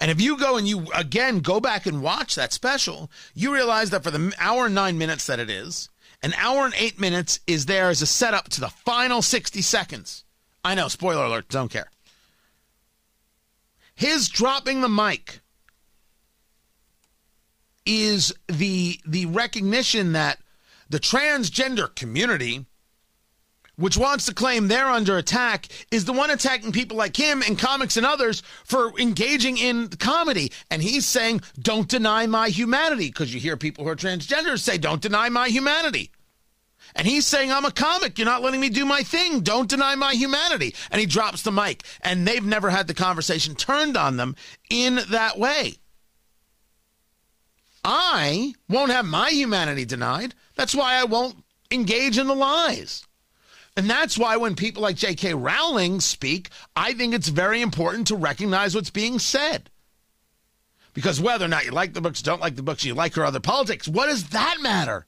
And 0.00 0.10
if 0.10 0.20
you 0.20 0.36
go 0.36 0.56
and 0.56 0.66
you 0.66 0.86
again 0.94 1.40
go 1.40 1.60
back 1.60 1.86
and 1.86 2.02
watch 2.02 2.34
that 2.34 2.52
special, 2.52 3.10
you 3.34 3.52
realize 3.52 3.90
that 3.90 4.02
for 4.02 4.10
the 4.10 4.34
hour 4.38 4.66
and 4.66 4.74
nine 4.74 4.98
minutes 4.98 5.26
that 5.26 5.38
it 5.38 5.50
is, 5.50 5.88
an 6.22 6.34
hour 6.34 6.64
and 6.64 6.74
eight 6.76 6.98
minutes 6.98 7.40
is 7.46 7.66
there 7.66 7.90
as 7.90 8.02
a 8.02 8.06
setup 8.06 8.48
to 8.50 8.60
the 8.60 8.70
final 8.70 9.22
60 9.22 9.60
seconds. 9.62 10.24
I 10.64 10.74
know, 10.74 10.88
spoiler 10.88 11.24
alert, 11.24 11.48
don't 11.48 11.70
care. 11.70 11.90
His 13.94 14.28
dropping 14.28 14.80
the 14.80 14.88
mic 14.88 15.40
is 17.86 18.32
the 18.48 18.98
the 19.06 19.26
recognition 19.26 20.12
that 20.12 20.38
the 20.88 20.98
transgender 20.98 21.94
community 21.94 22.64
which 23.76 23.96
wants 23.96 24.26
to 24.26 24.34
claim 24.34 24.68
they're 24.68 24.88
under 24.88 25.18
attack, 25.18 25.68
is 25.90 26.04
the 26.04 26.12
one 26.12 26.30
attacking 26.30 26.72
people 26.72 26.96
like 26.96 27.16
him 27.16 27.42
and 27.42 27.58
comics 27.58 27.96
and 27.96 28.06
others 28.06 28.42
for 28.64 28.98
engaging 28.98 29.58
in 29.58 29.88
comedy. 29.88 30.52
And 30.70 30.82
he's 30.82 31.06
saying, 31.06 31.42
don't 31.58 31.88
deny 31.88 32.26
my 32.26 32.48
humanity, 32.48 33.08
because 33.08 33.34
you 33.34 33.40
hear 33.40 33.56
people 33.56 33.84
who 33.84 33.90
are 33.90 33.96
transgenders 33.96 34.60
say, 34.60 34.78
don't 34.78 35.02
deny 35.02 35.28
my 35.28 35.48
humanity. 35.48 36.10
And 36.96 37.06
he's 37.06 37.26
saying, 37.26 37.50
I'm 37.50 37.64
a 37.64 37.72
comic. 37.72 38.18
You're 38.18 38.26
not 38.26 38.42
letting 38.42 38.60
me 38.60 38.68
do 38.68 38.84
my 38.84 39.02
thing. 39.02 39.40
Don't 39.40 39.68
deny 39.68 39.96
my 39.96 40.12
humanity. 40.12 40.76
And 40.92 41.00
he 41.00 41.06
drops 41.06 41.42
the 41.42 41.50
mic. 41.50 41.82
And 42.02 42.26
they've 42.26 42.44
never 42.44 42.70
had 42.70 42.86
the 42.86 42.94
conversation 42.94 43.56
turned 43.56 43.96
on 43.96 44.16
them 44.16 44.36
in 44.70 45.00
that 45.10 45.36
way. 45.36 45.74
I 47.84 48.54
won't 48.68 48.92
have 48.92 49.06
my 49.06 49.30
humanity 49.30 49.84
denied. 49.84 50.34
That's 50.54 50.74
why 50.74 50.94
I 50.94 51.04
won't 51.04 51.42
engage 51.70 52.16
in 52.16 52.28
the 52.28 52.34
lies. 52.34 53.04
And 53.76 53.90
that's 53.90 54.16
why 54.16 54.36
when 54.36 54.54
people 54.54 54.82
like 54.82 54.96
J.K. 54.96 55.34
Rowling 55.34 56.00
speak, 56.00 56.50
I 56.76 56.92
think 56.92 57.12
it's 57.12 57.28
very 57.28 57.60
important 57.60 58.06
to 58.08 58.16
recognize 58.16 58.74
what's 58.74 58.90
being 58.90 59.18
said. 59.18 59.68
Because 60.92 61.20
whether 61.20 61.44
or 61.44 61.48
not 61.48 61.64
you 61.64 61.72
like 61.72 61.92
the 61.92 62.00
books, 62.00 62.22
don't 62.22 62.40
like 62.40 62.54
the 62.54 62.62
books, 62.62 62.84
you 62.84 62.94
like 62.94 63.14
her 63.14 63.24
other 63.24 63.40
politics, 63.40 63.88
what 63.88 64.06
does 64.06 64.28
that 64.28 64.58
matter? 64.60 65.06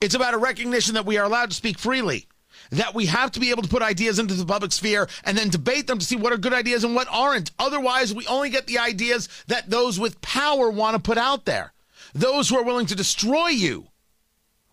It's 0.00 0.14
about 0.14 0.32
a 0.32 0.38
recognition 0.38 0.94
that 0.94 1.04
we 1.04 1.18
are 1.18 1.26
allowed 1.26 1.50
to 1.50 1.56
speak 1.56 1.78
freely, 1.78 2.28
that 2.70 2.94
we 2.94 3.06
have 3.06 3.30
to 3.32 3.40
be 3.40 3.50
able 3.50 3.62
to 3.62 3.68
put 3.68 3.82
ideas 3.82 4.18
into 4.18 4.32
the 4.32 4.46
public 4.46 4.72
sphere 4.72 5.06
and 5.24 5.36
then 5.36 5.50
debate 5.50 5.86
them 5.86 5.98
to 5.98 6.06
see 6.06 6.16
what 6.16 6.32
are 6.32 6.38
good 6.38 6.54
ideas 6.54 6.82
and 6.82 6.94
what 6.94 7.08
aren't. 7.10 7.50
Otherwise, 7.58 8.14
we 8.14 8.26
only 8.26 8.48
get 8.48 8.66
the 8.66 8.78
ideas 8.78 9.28
that 9.48 9.68
those 9.68 10.00
with 10.00 10.22
power 10.22 10.70
want 10.70 10.96
to 10.96 11.02
put 11.02 11.18
out 11.18 11.44
there. 11.44 11.74
Those 12.14 12.48
who 12.48 12.56
are 12.56 12.64
willing 12.64 12.86
to 12.86 12.94
destroy 12.94 13.48
you 13.48 13.88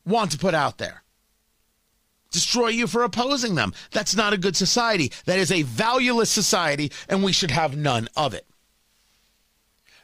want 0.06 0.32
to 0.32 0.38
put 0.38 0.54
out 0.54 0.78
there 0.78 1.04
destroy 2.34 2.68
you 2.68 2.88
for 2.88 3.04
opposing 3.04 3.56
them. 3.56 3.74
That's 3.92 4.16
not 4.16 4.34
a 4.34 4.38
good 4.38 4.58
society. 4.58 5.14
That 5.26 5.40
is 5.40 5.52
a 5.52 5.62
valueless 5.62 6.30
society, 6.30 6.92
and 7.08 7.24
we 7.24 7.32
should 7.32 7.52
have 7.52 7.78
none 7.78 8.10
of 8.18 8.34
it. 8.34 8.46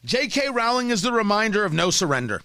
J.K. 0.06 0.50
Rowling 0.50 0.92
is 0.92 1.02
the 1.02 1.12
reminder 1.12 1.66
of 1.66 1.74
no 1.74 1.90
surrender. 1.90 2.42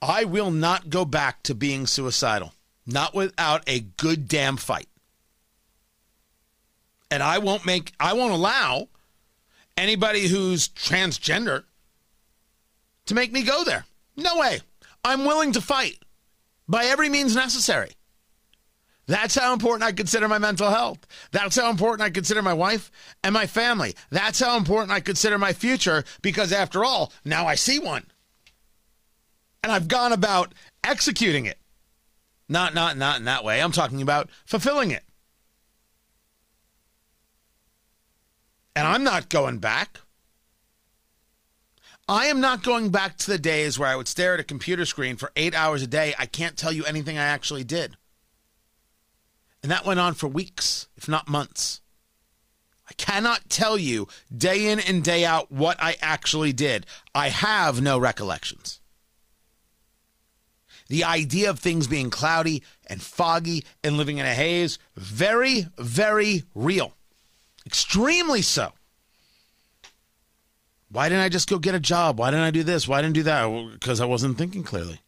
I 0.00 0.24
will 0.24 0.50
not 0.50 0.88
go 0.88 1.04
back 1.04 1.42
to 1.42 1.54
being 1.54 1.86
suicidal, 1.86 2.54
not 2.86 3.14
without 3.14 3.62
a 3.66 3.80
good 3.80 4.28
damn 4.28 4.56
fight. 4.56 4.88
And 7.10 7.22
I 7.22 7.38
won't 7.38 7.66
make, 7.66 7.92
I 8.00 8.14
won't 8.14 8.32
allow 8.32 8.88
anybody 9.76 10.28
who's 10.28 10.68
transgender 10.68 11.64
to 13.06 13.14
make 13.14 13.32
me 13.32 13.42
go 13.42 13.64
there. 13.64 13.84
No 14.16 14.38
way. 14.38 14.60
I'm 15.04 15.24
willing 15.24 15.52
to 15.52 15.60
fight 15.60 15.98
by 16.68 16.84
every 16.86 17.08
means 17.08 17.34
necessary. 17.34 17.90
That's 19.06 19.34
how 19.34 19.52
important 19.52 19.86
I 19.86 19.92
consider 19.92 20.28
my 20.28 20.38
mental 20.38 20.70
health. 20.70 21.06
That's 21.30 21.56
how 21.56 21.70
important 21.70 22.06
I 22.06 22.10
consider 22.10 22.40
my 22.40 22.54
wife 22.54 22.90
and 23.22 23.34
my 23.34 23.46
family. 23.46 23.94
That's 24.10 24.40
how 24.40 24.56
important 24.56 24.92
I 24.92 25.00
consider 25.00 25.36
my 25.36 25.52
future 25.52 26.04
because, 26.22 26.52
after 26.52 26.84
all, 26.84 27.12
now 27.24 27.46
I 27.46 27.54
see 27.54 27.78
one. 27.78 28.06
And 29.62 29.70
I've 29.70 29.88
gone 29.88 30.12
about 30.12 30.54
executing 30.82 31.44
it. 31.44 31.58
Not, 32.48 32.74
not, 32.74 32.96
not 32.96 33.18
in 33.18 33.24
that 33.24 33.44
way. 33.44 33.60
I'm 33.60 33.72
talking 33.72 34.00
about 34.00 34.30
fulfilling 34.46 34.90
it. 34.90 35.04
And 38.76 38.86
I'm 38.86 39.04
not 39.04 39.28
going 39.28 39.58
back. 39.58 40.00
I 42.06 42.26
am 42.26 42.40
not 42.40 42.62
going 42.62 42.90
back 42.90 43.16
to 43.18 43.30
the 43.30 43.38
days 43.38 43.78
where 43.78 43.88
I 43.88 43.96
would 43.96 44.08
stare 44.08 44.34
at 44.34 44.40
a 44.40 44.44
computer 44.44 44.84
screen 44.84 45.16
for 45.16 45.32
eight 45.36 45.54
hours 45.54 45.82
a 45.82 45.86
day. 45.86 46.14
I 46.18 46.26
can't 46.26 46.56
tell 46.56 46.72
you 46.72 46.84
anything 46.84 47.16
I 47.16 47.24
actually 47.24 47.64
did. 47.64 47.96
And 49.62 49.72
that 49.72 49.86
went 49.86 50.00
on 50.00 50.12
for 50.12 50.28
weeks, 50.28 50.88
if 50.96 51.08
not 51.08 51.28
months. 51.28 51.80
I 52.86 52.92
cannot 52.94 53.48
tell 53.48 53.78
you 53.78 54.08
day 54.36 54.66
in 54.66 54.78
and 54.80 55.02
day 55.02 55.24
out 55.24 55.50
what 55.50 55.82
I 55.82 55.96
actually 56.02 56.52
did. 56.52 56.84
I 57.14 57.30
have 57.30 57.80
no 57.80 57.98
recollections. 57.98 58.80
The 60.88 61.04
idea 61.04 61.48
of 61.48 61.58
things 61.58 61.86
being 61.86 62.10
cloudy 62.10 62.62
and 62.86 63.00
foggy 63.00 63.64
and 63.82 63.96
living 63.96 64.18
in 64.18 64.26
a 64.26 64.34
haze, 64.34 64.78
very, 64.94 65.68
very 65.78 66.42
real. 66.54 66.92
Extremely 67.64 68.42
so. 68.42 68.72
Why 70.94 71.08
didn't 71.08 71.24
I 71.24 71.28
just 71.28 71.50
go 71.50 71.58
get 71.58 71.74
a 71.74 71.80
job? 71.80 72.20
Why 72.20 72.30
didn't 72.30 72.44
I 72.44 72.52
do 72.52 72.62
this? 72.62 72.86
Why 72.86 73.02
didn't 73.02 73.16
I 73.16 73.18
do 73.18 73.22
that? 73.24 73.72
Because 73.72 74.00
I 74.00 74.04
wasn't 74.04 74.38
thinking 74.38 74.62
clearly. 74.62 75.00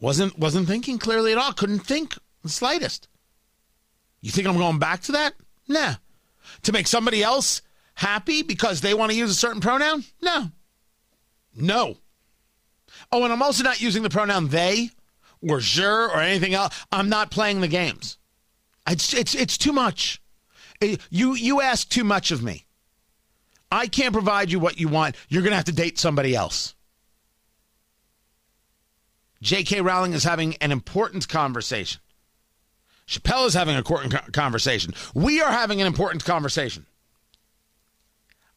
Wasn't 0.00 0.38
wasn't 0.38 0.66
thinking 0.66 0.96
clearly 0.96 1.32
at 1.32 1.36
all. 1.36 1.52
Couldn't 1.52 1.80
think 1.80 2.16
the 2.42 2.48
slightest. 2.48 3.06
You 4.22 4.30
think 4.30 4.48
I'm 4.48 4.56
going 4.56 4.78
back 4.78 5.02
to 5.02 5.12
that? 5.12 5.34
Nah. 5.68 5.96
To 6.62 6.72
make 6.72 6.86
somebody 6.86 7.22
else 7.22 7.60
happy 7.96 8.42
because 8.42 8.80
they 8.80 8.94
want 8.94 9.12
to 9.12 9.18
use 9.18 9.30
a 9.30 9.34
certain 9.34 9.60
pronoun? 9.60 10.02
No. 10.22 10.50
No. 11.54 11.98
Oh, 13.12 13.24
and 13.24 13.32
I'm 13.32 13.42
also 13.42 13.62
not 13.62 13.82
using 13.82 14.02
the 14.02 14.08
pronoun 14.08 14.48
they 14.48 14.88
or 15.46 15.60
je 15.60 15.84
or 15.84 16.18
anything 16.18 16.54
else. 16.54 16.74
I'm 16.90 17.10
not 17.10 17.30
playing 17.30 17.60
the 17.60 17.68
games. 17.68 18.16
It's 18.88 19.12
it's 19.12 19.34
it's 19.34 19.58
too 19.58 19.74
much. 19.74 20.22
It- 20.80 21.00
you 21.10 21.34
you 21.34 21.60
ask 21.60 21.88
too 21.88 22.04
much 22.04 22.30
of 22.30 22.42
me. 22.42 22.66
I 23.70 23.86
can't 23.88 24.12
provide 24.12 24.52
you 24.52 24.60
what 24.60 24.78
you 24.78 24.88
want. 24.88 25.16
You're 25.28 25.42
going 25.42 25.50
to 25.50 25.56
have 25.56 25.64
to 25.64 25.72
date 25.72 25.98
somebody 25.98 26.36
else. 26.36 26.74
J.K. 29.42 29.80
Rowling 29.80 30.12
is 30.12 30.22
having 30.24 30.54
an 30.56 30.70
important 30.70 31.28
conversation. 31.28 32.00
Chappelle 33.06 33.46
is 33.46 33.54
having 33.54 33.74
a 33.74 33.78
important 33.78 34.32
conversation. 34.32 34.94
We 35.12 35.42
are 35.42 35.50
having 35.50 35.80
an 35.80 35.86
important 35.86 36.24
conversation. 36.24 36.86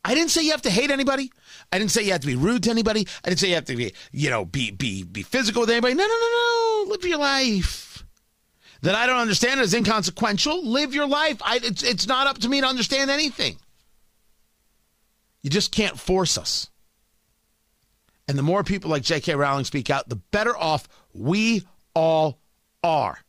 I 0.06 0.16
didn't 0.16 0.30
say 0.32 0.44
you 0.44 0.52
have 0.52 0.62
to 0.62 0.70
hate 0.70 0.90
anybody. 0.90 1.32
I 1.74 1.80
didn't 1.80 1.92
say 1.92 2.04
you 2.04 2.14
have 2.14 2.22
to 2.22 2.28
be 2.28 2.36
rude 2.36 2.64
to 2.64 2.70
anybody. 2.70 3.06
I 3.26 3.30
didn't 3.30 3.40
say 3.40 3.50
you 3.50 3.56
have 3.56 3.66
to 3.66 3.76
be, 3.76 3.94
you 4.14 4.30
know, 4.30 4.46
be 4.46 4.72
be 4.72 5.04
be 5.04 5.22
physical 5.24 5.62
with 5.62 5.70
anybody. 5.70 5.96
No, 5.96 6.04
no, 6.04 6.08
no, 6.08 6.86
no. 6.86 6.92
Live 6.92 7.04
your 7.04 7.18
life. 7.18 7.87
That 8.82 8.96
I 8.96 9.08
don't 9.08 9.18
understand 9.18 9.60
is 9.60 9.74
inconsequential. 9.74 10.68
Live 10.68 10.94
your 10.94 11.08
life. 11.08 11.42
I, 11.42 11.60
it's 11.64 11.84
it's 11.84 12.08
not 12.08 12.28
up 12.28 12.38
to 12.40 12.50
me 12.50 12.62
to 12.62 12.68
understand 12.68 13.10
anything. 13.10 13.58
You 15.42 15.50
just 15.50 15.72
can't 15.72 16.00
force 16.00 16.38
us. 16.38 16.70
And 18.28 18.38
the 18.38 18.44
more 18.44 18.64
people 18.64 18.90
like 18.90 19.04
J.K. 19.04 19.36
Rowling 19.36 19.66
speak 19.66 19.90
out, 19.90 20.10
the 20.10 20.18
better 20.18 20.56
off 20.58 20.88
we 21.14 21.64
all 21.94 22.40
are. 22.84 23.20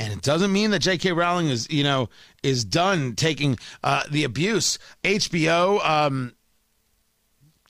And 0.00 0.12
it 0.12 0.22
doesn't 0.22 0.52
mean 0.52 0.70
that 0.70 0.78
J.K. 0.80 1.12
Rowling 1.12 1.48
is, 1.48 1.70
you 1.70 1.84
know, 1.84 2.08
is 2.42 2.64
done 2.64 3.14
taking 3.14 3.58
uh, 3.84 4.02
the 4.10 4.24
abuse. 4.24 4.78
HBO 5.04 5.86
um, 5.86 6.32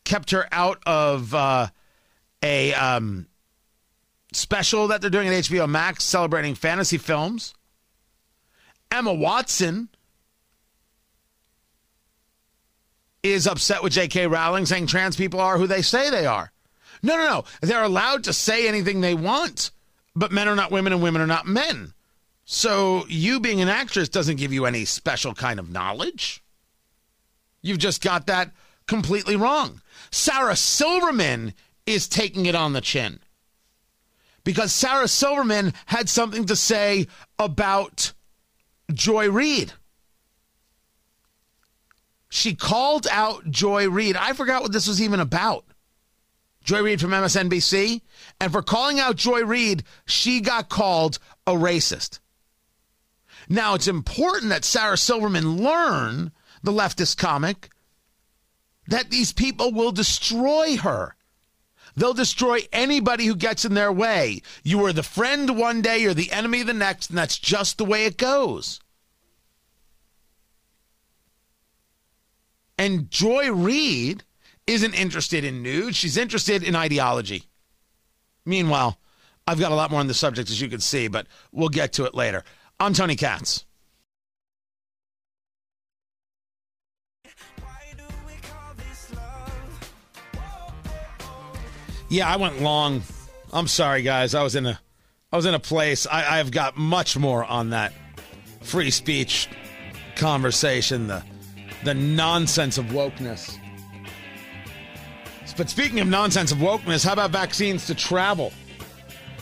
kept 0.04 0.30
her 0.30 0.46
out 0.52 0.80
of 0.86 1.34
uh, 1.34 1.66
a 2.42 2.72
um, 2.74 3.26
special 4.32 4.88
that 4.88 5.00
they're 5.00 5.10
doing 5.10 5.28
at 5.28 5.44
HBO 5.44 5.68
Max 5.68 6.04
celebrating 6.04 6.54
fantasy 6.54 6.98
films. 6.98 7.54
Emma 8.90 9.12
Watson 9.12 9.88
is 13.22 13.46
upset 13.46 13.82
with 13.82 13.92
J.K. 13.92 14.26
Rowling 14.26 14.66
saying 14.66 14.86
trans 14.86 15.16
people 15.16 15.40
are 15.40 15.58
who 15.58 15.66
they 15.66 15.82
say 15.82 16.10
they 16.10 16.26
are. 16.26 16.52
No, 17.02 17.16
no, 17.16 17.26
no. 17.26 17.44
They're 17.60 17.82
allowed 17.82 18.24
to 18.24 18.32
say 18.32 18.68
anything 18.68 19.00
they 19.00 19.14
want, 19.14 19.70
but 20.14 20.32
men 20.32 20.48
are 20.48 20.56
not 20.56 20.70
women 20.70 20.92
and 20.92 21.02
women 21.02 21.22
are 21.22 21.26
not 21.26 21.46
men. 21.46 21.92
So 22.44 23.04
you 23.08 23.40
being 23.40 23.60
an 23.60 23.68
actress 23.68 24.08
doesn't 24.08 24.36
give 24.36 24.52
you 24.52 24.66
any 24.66 24.84
special 24.84 25.34
kind 25.34 25.60
of 25.60 25.70
knowledge. 25.70 26.42
You've 27.62 27.78
just 27.78 28.02
got 28.02 28.26
that 28.26 28.50
completely 28.86 29.36
wrong. 29.36 29.80
Sarah 30.10 30.56
Silverman 30.56 31.54
is 31.86 32.08
taking 32.08 32.46
it 32.46 32.54
on 32.54 32.72
the 32.72 32.80
chin 32.80 33.20
because 34.44 34.72
Sarah 34.72 35.08
Silverman 35.08 35.74
had 35.86 36.08
something 36.08 36.46
to 36.46 36.56
say 36.56 37.06
about 37.38 38.12
Joy 38.92 39.30
Reid. 39.30 39.72
She 42.28 42.54
called 42.54 43.06
out 43.10 43.50
Joy 43.50 43.88
Reid. 43.88 44.16
I 44.16 44.32
forgot 44.32 44.62
what 44.62 44.72
this 44.72 44.86
was 44.86 45.02
even 45.02 45.20
about. 45.20 45.64
Joy 46.62 46.82
Reid 46.82 47.00
from 47.00 47.10
MSNBC. 47.10 48.02
And 48.40 48.52
for 48.52 48.62
calling 48.62 49.00
out 49.00 49.16
Joy 49.16 49.44
Reid, 49.44 49.82
she 50.06 50.40
got 50.40 50.68
called 50.68 51.18
a 51.46 51.52
racist. 51.52 52.20
Now, 53.48 53.74
it's 53.74 53.88
important 53.88 54.50
that 54.50 54.64
Sarah 54.64 54.96
Silverman 54.96 55.56
learn, 55.56 56.30
the 56.62 56.70
leftist 56.70 57.16
comic, 57.16 57.70
that 58.86 59.10
these 59.10 59.32
people 59.32 59.72
will 59.72 59.92
destroy 59.92 60.76
her. 60.76 61.16
They'll 62.00 62.14
destroy 62.14 62.60
anybody 62.72 63.26
who 63.26 63.36
gets 63.36 63.66
in 63.66 63.74
their 63.74 63.92
way. 63.92 64.40
You 64.64 64.82
are 64.86 64.92
the 64.94 65.02
friend 65.02 65.58
one 65.58 65.82
day, 65.82 65.98
you're 65.98 66.14
the 66.14 66.32
enemy 66.32 66.62
the 66.62 66.72
next, 66.72 67.10
and 67.10 67.18
that's 67.18 67.38
just 67.38 67.76
the 67.76 67.84
way 67.84 68.06
it 68.06 68.16
goes. 68.16 68.80
And 72.78 73.10
Joy 73.10 73.52
Reid 73.52 74.24
isn't 74.66 74.94
interested 74.94 75.44
in 75.44 75.62
nude, 75.62 75.94
she's 75.94 76.16
interested 76.16 76.62
in 76.62 76.74
ideology. 76.74 77.44
Meanwhile, 78.46 78.98
I've 79.46 79.60
got 79.60 79.70
a 79.70 79.74
lot 79.74 79.90
more 79.90 80.00
on 80.00 80.06
the 80.06 80.14
subject, 80.14 80.48
as 80.48 80.58
you 80.58 80.70
can 80.70 80.80
see, 80.80 81.06
but 81.06 81.26
we'll 81.52 81.68
get 81.68 81.92
to 81.94 82.06
it 82.06 82.14
later. 82.14 82.44
I'm 82.78 82.94
Tony 82.94 83.14
Katz. 83.14 83.66
Yeah, 92.10 92.28
I 92.28 92.36
went 92.36 92.60
long. 92.60 93.02
I'm 93.52 93.68
sorry, 93.68 94.02
guys. 94.02 94.34
I 94.34 94.42
was 94.42 94.56
in 94.56 94.66
a, 94.66 94.78
I 95.32 95.36
was 95.36 95.46
in 95.46 95.54
a 95.54 95.60
place. 95.60 96.06
I, 96.06 96.40
I've 96.40 96.50
got 96.50 96.76
much 96.76 97.16
more 97.16 97.44
on 97.44 97.70
that 97.70 97.92
free 98.62 98.90
speech 98.90 99.48
conversation. 100.16 101.06
The, 101.06 101.22
the 101.84 101.94
nonsense 101.94 102.78
of 102.78 102.86
wokeness. 102.86 103.56
But 105.56 105.68
speaking 105.68 106.00
of 106.00 106.08
nonsense 106.08 106.52
of 106.52 106.58
wokeness, 106.58 107.04
how 107.04 107.12
about 107.12 107.30
vaccines 107.30 107.86
to 107.86 107.94
travel? 107.94 108.52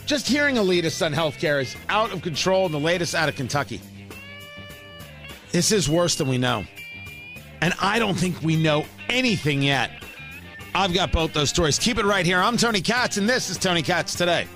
Just 0.05 0.27
hearing 0.27 0.55
elitists 0.55 1.05
on 1.05 1.13
healthcare 1.13 1.61
is 1.61 1.75
out 1.87 2.11
of 2.11 2.21
control, 2.21 2.65
and 2.65 2.73
the 2.73 2.79
latest 2.79 3.15
out 3.15 3.29
of 3.29 3.35
Kentucky. 3.35 3.79
This 5.51 5.71
is 5.71 5.87
worse 5.87 6.15
than 6.15 6.27
we 6.27 6.37
know. 6.37 6.65
And 7.61 7.73
I 7.81 7.99
don't 7.99 8.15
think 8.15 8.41
we 8.41 8.61
know 8.61 8.85
anything 9.07 9.61
yet. 9.61 9.91
I've 10.79 10.93
got 10.93 11.11
both 11.11 11.33
those 11.33 11.49
stories. 11.49 11.77
Keep 11.77 11.97
it 11.97 12.05
right 12.05 12.25
here. 12.25 12.39
I'm 12.39 12.55
Tony 12.55 12.79
Katz, 12.79 13.17
and 13.17 13.27
this 13.27 13.49
is 13.49 13.57
Tony 13.57 13.81
Katz 13.81 14.15
Today. 14.15 14.47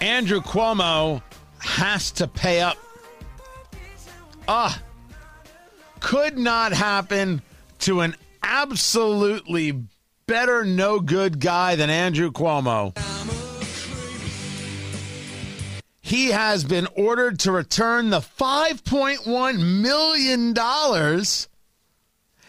Andrew 0.00 0.40
Cuomo 0.40 1.20
has 1.58 2.12
to 2.12 2.28
pay 2.28 2.60
up. 2.60 2.76
Ah, 4.46 4.80
could 5.98 6.38
not 6.38 6.72
happen 6.72 7.42
to 7.80 8.02
an 8.02 8.14
absolutely 8.44 9.82
better 10.26 10.64
no 10.64 11.00
good 11.00 11.40
guy 11.40 11.74
than 11.74 11.90
Andrew 11.90 12.30
Cuomo. 12.30 13.05
He 16.06 16.28
has 16.28 16.62
been 16.62 16.86
ordered 16.94 17.40
to 17.40 17.50
return 17.50 18.10
the 18.10 18.20
$5.1 18.20 19.80
million 19.82 20.54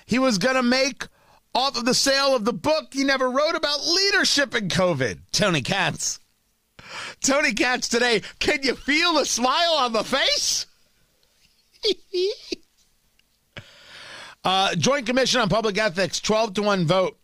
he 0.05 0.19
was 0.19 0.37
going 0.37 0.55
to 0.57 0.61
make 0.61 1.07
off 1.55 1.75
of 1.75 1.85
the 1.85 1.95
sale 1.95 2.35
of 2.35 2.45
the 2.45 2.53
book 2.53 2.93
he 2.93 3.03
never 3.03 3.27
wrote 3.31 3.55
about 3.55 3.83
leadership 3.83 4.53
in 4.53 4.69
COVID. 4.69 5.21
Tony 5.31 5.63
Katz. 5.63 6.19
Tony 7.21 7.51
Katz 7.51 7.87
today. 7.87 8.21
Can 8.37 8.61
you 8.61 8.75
feel 8.75 9.15
the 9.15 9.25
smile 9.25 9.73
on 9.79 9.91
the 9.91 10.03
face? 10.03 10.67
uh, 14.43 14.75
Joint 14.75 15.07
Commission 15.07 15.41
on 15.41 15.49
Public 15.49 15.79
Ethics, 15.79 16.19
12 16.19 16.53
to 16.53 16.61
1 16.61 16.85
vote. 16.85 17.17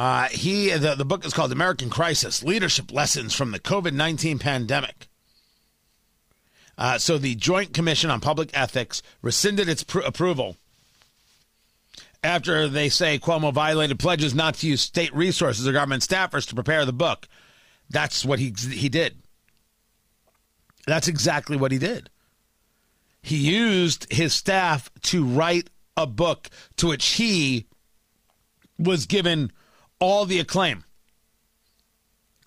Uh, 0.00 0.28
he 0.28 0.70
the, 0.70 0.94
the 0.94 1.04
book 1.04 1.26
is 1.26 1.34
called 1.34 1.52
American 1.52 1.90
Crisis: 1.90 2.42
Leadership 2.42 2.90
Lessons 2.90 3.34
from 3.34 3.50
the 3.50 3.60
COVID 3.60 3.92
nineteen 3.92 4.38
Pandemic. 4.38 5.08
Uh, 6.78 6.96
so 6.96 7.18
the 7.18 7.34
Joint 7.34 7.74
Commission 7.74 8.08
on 8.08 8.18
Public 8.18 8.48
Ethics 8.54 9.02
rescinded 9.20 9.68
its 9.68 9.84
pr- 9.84 9.98
approval 9.98 10.56
after 12.24 12.66
they 12.66 12.88
say 12.88 13.18
Cuomo 13.18 13.52
violated 13.52 13.98
pledges 13.98 14.34
not 14.34 14.54
to 14.54 14.68
use 14.68 14.80
state 14.80 15.14
resources 15.14 15.68
or 15.68 15.72
government 15.72 16.02
staffers 16.02 16.48
to 16.48 16.54
prepare 16.54 16.86
the 16.86 16.94
book. 16.94 17.28
That's 17.90 18.24
what 18.24 18.38
he 18.38 18.54
he 18.72 18.88
did. 18.88 19.18
That's 20.86 21.08
exactly 21.08 21.58
what 21.58 21.72
he 21.72 21.78
did. 21.78 22.08
He 23.20 23.36
used 23.36 24.10
his 24.10 24.32
staff 24.32 24.90
to 25.02 25.26
write 25.26 25.68
a 25.94 26.06
book 26.06 26.48
to 26.78 26.86
which 26.86 27.04
he 27.04 27.66
was 28.78 29.04
given 29.04 29.52
all 30.00 30.24
the 30.24 30.40
acclaim. 30.40 30.84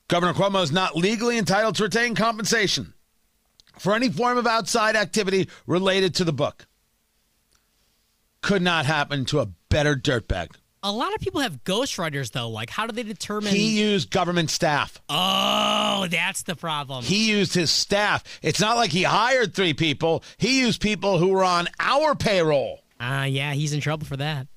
Governor 0.08 0.34
Cuomo 0.34 0.62
is 0.62 0.72
not 0.72 0.96
legally 0.96 1.38
entitled 1.38 1.76
to 1.76 1.84
retain 1.84 2.16
compensation 2.16 2.94
for 3.80 3.96
any 3.96 4.10
form 4.10 4.38
of 4.38 4.46
outside 4.46 4.96
activity 4.96 5.50
related 5.66 6.16
to 6.16 6.24
the 6.24 6.34
book. 6.34 6.68
Could 8.42 8.62
not 8.62 8.86
happen 8.86 9.26
to 9.26 9.39
a 9.39 9.48
better 9.70 9.96
dirtbag. 9.96 10.50
A 10.86 10.92
lot 10.92 11.16
of 11.16 11.22
people 11.22 11.39
have 11.39 11.63
ghostwriters, 11.63 12.32
though. 12.34 12.50
Like, 12.50 12.70
how 12.70 12.86
do 12.86 12.94
they 12.94 13.04
determine? 13.04 13.54
He 13.54 13.80
used 13.80 14.12
government 14.12 14.50
staff. 14.50 15.02
oh, 15.08 16.08
that's 16.12 16.44
the 16.44 16.58
problem. 16.58 17.06
He 17.06 17.30
used 17.30 17.54
his 17.54 17.72
staff. 17.72 18.24
It's 18.42 18.60
not 18.60 18.76
like 18.76 18.92
he 18.92 19.04
hired 19.04 19.54
three 19.54 19.74
people. 19.74 20.26
He 20.38 20.60
used 20.60 20.82
people 20.82 21.20
who 21.20 21.30
were 21.30 21.44
on 21.46 21.70
our 21.80 22.16
payroll. 22.16 22.82
Ah, 23.00 23.22
uh, 23.22 23.24
yeah, 23.24 23.54
he's 23.54 23.72
in 23.72 23.80
trouble 23.80 24.06
for 24.06 24.18
that. 24.18 24.48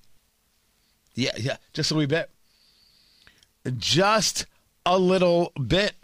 Yeah, 1.15 1.33
yeah, 1.39 1.57
just 1.73 1.93
a 1.93 1.95
wee 1.95 2.07
bit. 2.07 2.29
Just 3.77 4.47
a 4.85 4.99
little 4.99 5.53
bit. 5.67 5.95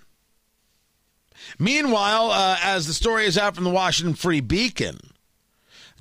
Meanwhile, 1.59 2.31
uh, 2.31 2.57
as 2.63 2.87
the 2.87 2.95
story 2.95 3.27
is 3.27 3.37
out 3.37 3.55
from 3.55 3.65
the 3.65 3.71
Washington 3.71 4.15
Free 4.15 4.41
Beacon, 4.41 4.99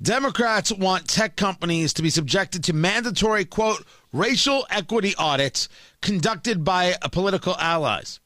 Democrats 0.00 0.72
want 0.72 1.08
tech 1.08 1.36
companies 1.36 1.92
to 1.94 2.02
be 2.02 2.10
subjected 2.10 2.64
to 2.64 2.72
mandatory, 2.72 3.44
quote, 3.44 3.86
racial 4.12 4.66
equity 4.70 5.14
audits 5.16 5.68
conducted 6.00 6.64
by 6.64 6.96
political 7.12 7.56
allies. 7.58 8.18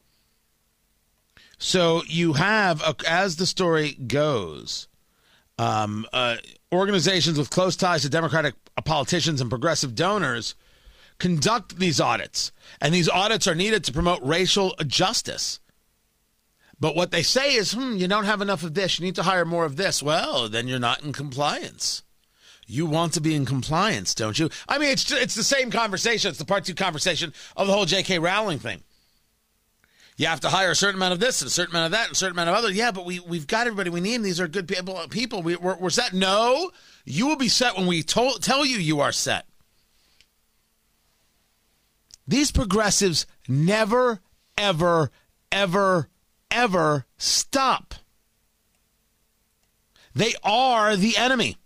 So 1.59 2.03
you 2.07 2.33
have, 2.33 2.81
uh, 2.81 2.93
as 3.07 3.35
the 3.35 3.45
story 3.45 3.93
goes, 3.93 4.87
um, 5.57 6.05
uh, 6.13 6.37
organizations 6.71 7.37
with 7.37 7.49
close 7.49 7.75
ties 7.75 8.03
to 8.03 8.09
Democratic 8.09 8.55
politicians 8.85 9.41
and 9.41 9.49
progressive 9.49 9.95
donors 9.95 10.55
conduct 11.19 11.77
these 11.77 11.99
audits. 11.99 12.51
And 12.81 12.93
these 12.93 13.09
audits 13.09 13.47
are 13.47 13.55
needed 13.55 13.83
to 13.85 13.93
promote 13.93 14.21
racial 14.21 14.75
justice. 14.85 15.59
But 16.79 16.95
what 16.95 17.11
they 17.11 17.23
say 17.23 17.55
is, 17.55 17.73
hmm, 17.73 17.95
you 17.95 18.07
don't 18.07 18.25
have 18.25 18.41
enough 18.41 18.63
of 18.63 18.75
this. 18.75 18.99
You 18.99 19.05
need 19.05 19.15
to 19.15 19.23
hire 19.23 19.45
more 19.45 19.65
of 19.65 19.77
this. 19.77 20.03
Well, 20.03 20.47
then 20.47 20.67
you're 20.67 20.79
not 20.79 21.03
in 21.03 21.11
compliance. 21.11 22.03
You 22.67 22.85
want 22.85 23.13
to 23.13 23.21
be 23.21 23.33
in 23.33 23.45
compliance, 23.45 24.13
don't 24.13 24.37
you? 24.37 24.49
I 24.67 24.77
mean, 24.77 24.89
it's 24.89 25.09
it's 25.09 25.35
the 25.35 25.43
same 25.43 25.71
conversation. 25.71 26.29
It's 26.29 26.37
the 26.37 26.45
part 26.45 26.65
two 26.65 26.75
conversation 26.75 27.33
of 27.55 27.65
the 27.65 27.73
whole 27.73 27.85
J.K. 27.85 28.19
Rowling 28.19 28.59
thing. 28.59 28.83
You 30.17 30.27
have 30.27 30.41
to 30.41 30.49
hire 30.49 30.71
a 30.71 30.75
certain 30.75 30.95
amount 30.95 31.13
of 31.13 31.19
this 31.19 31.41
and 31.41 31.47
a 31.47 31.51
certain 31.51 31.75
amount 31.75 31.85
of 31.85 31.91
that 31.91 32.07
and 32.07 32.11
a 32.11 32.15
certain 32.15 32.35
amount 32.35 32.49
of 32.49 32.55
other. 32.55 32.71
Yeah, 32.71 32.91
but 32.91 33.05
we 33.05 33.21
we've 33.21 33.47
got 33.47 33.67
everybody 33.67 33.89
we 33.89 34.01
need. 34.01 34.21
These 34.21 34.41
are 34.41 34.49
good 34.49 34.67
people. 34.67 34.99
People, 35.09 35.41
we, 35.41 35.55
we're, 35.55 35.77
we're 35.77 35.89
set. 35.89 36.11
No, 36.11 36.71
you 37.05 37.25
will 37.25 37.37
be 37.37 37.47
set 37.47 37.77
when 37.77 37.87
we 37.87 38.03
to- 38.03 38.37
tell 38.41 38.65
you 38.65 38.77
you 38.77 38.99
are 38.99 39.13
set. 39.13 39.45
These 42.27 42.51
progressives 42.51 43.25
never, 43.47 44.19
ever, 44.57 45.11
ever, 45.51 46.09
ever 46.51 47.05
stop. 47.17 47.95
They 50.13 50.33
are 50.43 50.95
the 50.95 51.15
enemy 51.17 51.57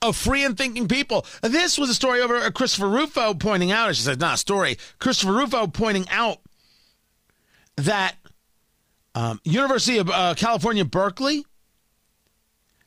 of 0.00 0.16
free 0.16 0.44
and 0.44 0.56
thinking 0.56 0.88
people. 0.88 1.26
This 1.42 1.78
was 1.78 1.90
a 1.90 1.94
story 1.94 2.20
over 2.20 2.50
Christopher 2.50 2.88
Rufo 2.88 3.34
pointing 3.34 3.72
out, 3.72 3.94
she 3.94 4.02
said, 4.02 4.20
not 4.20 4.34
a 4.34 4.38
story, 4.38 4.78
Christopher 4.98 5.32
Rufo 5.32 5.66
pointing 5.66 6.06
out 6.10 6.38
that 7.76 8.16
um, 9.14 9.40
University 9.44 9.98
of 9.98 10.10
uh, 10.10 10.34
California, 10.36 10.84
Berkeley 10.84 11.44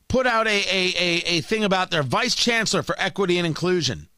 put 0.08 0.28
out 0.28 0.48
a, 0.48 0.52
a, 0.52 0.94
a, 0.98 1.24
a 1.26 1.42
thing 1.42 1.64
about 1.64 1.92
their 1.92 2.04
vice 2.04 2.36
chancellor 2.36 2.84
for 2.84 2.96
equity 3.00 3.38
and 3.38 3.48
inclusion. 3.48 4.09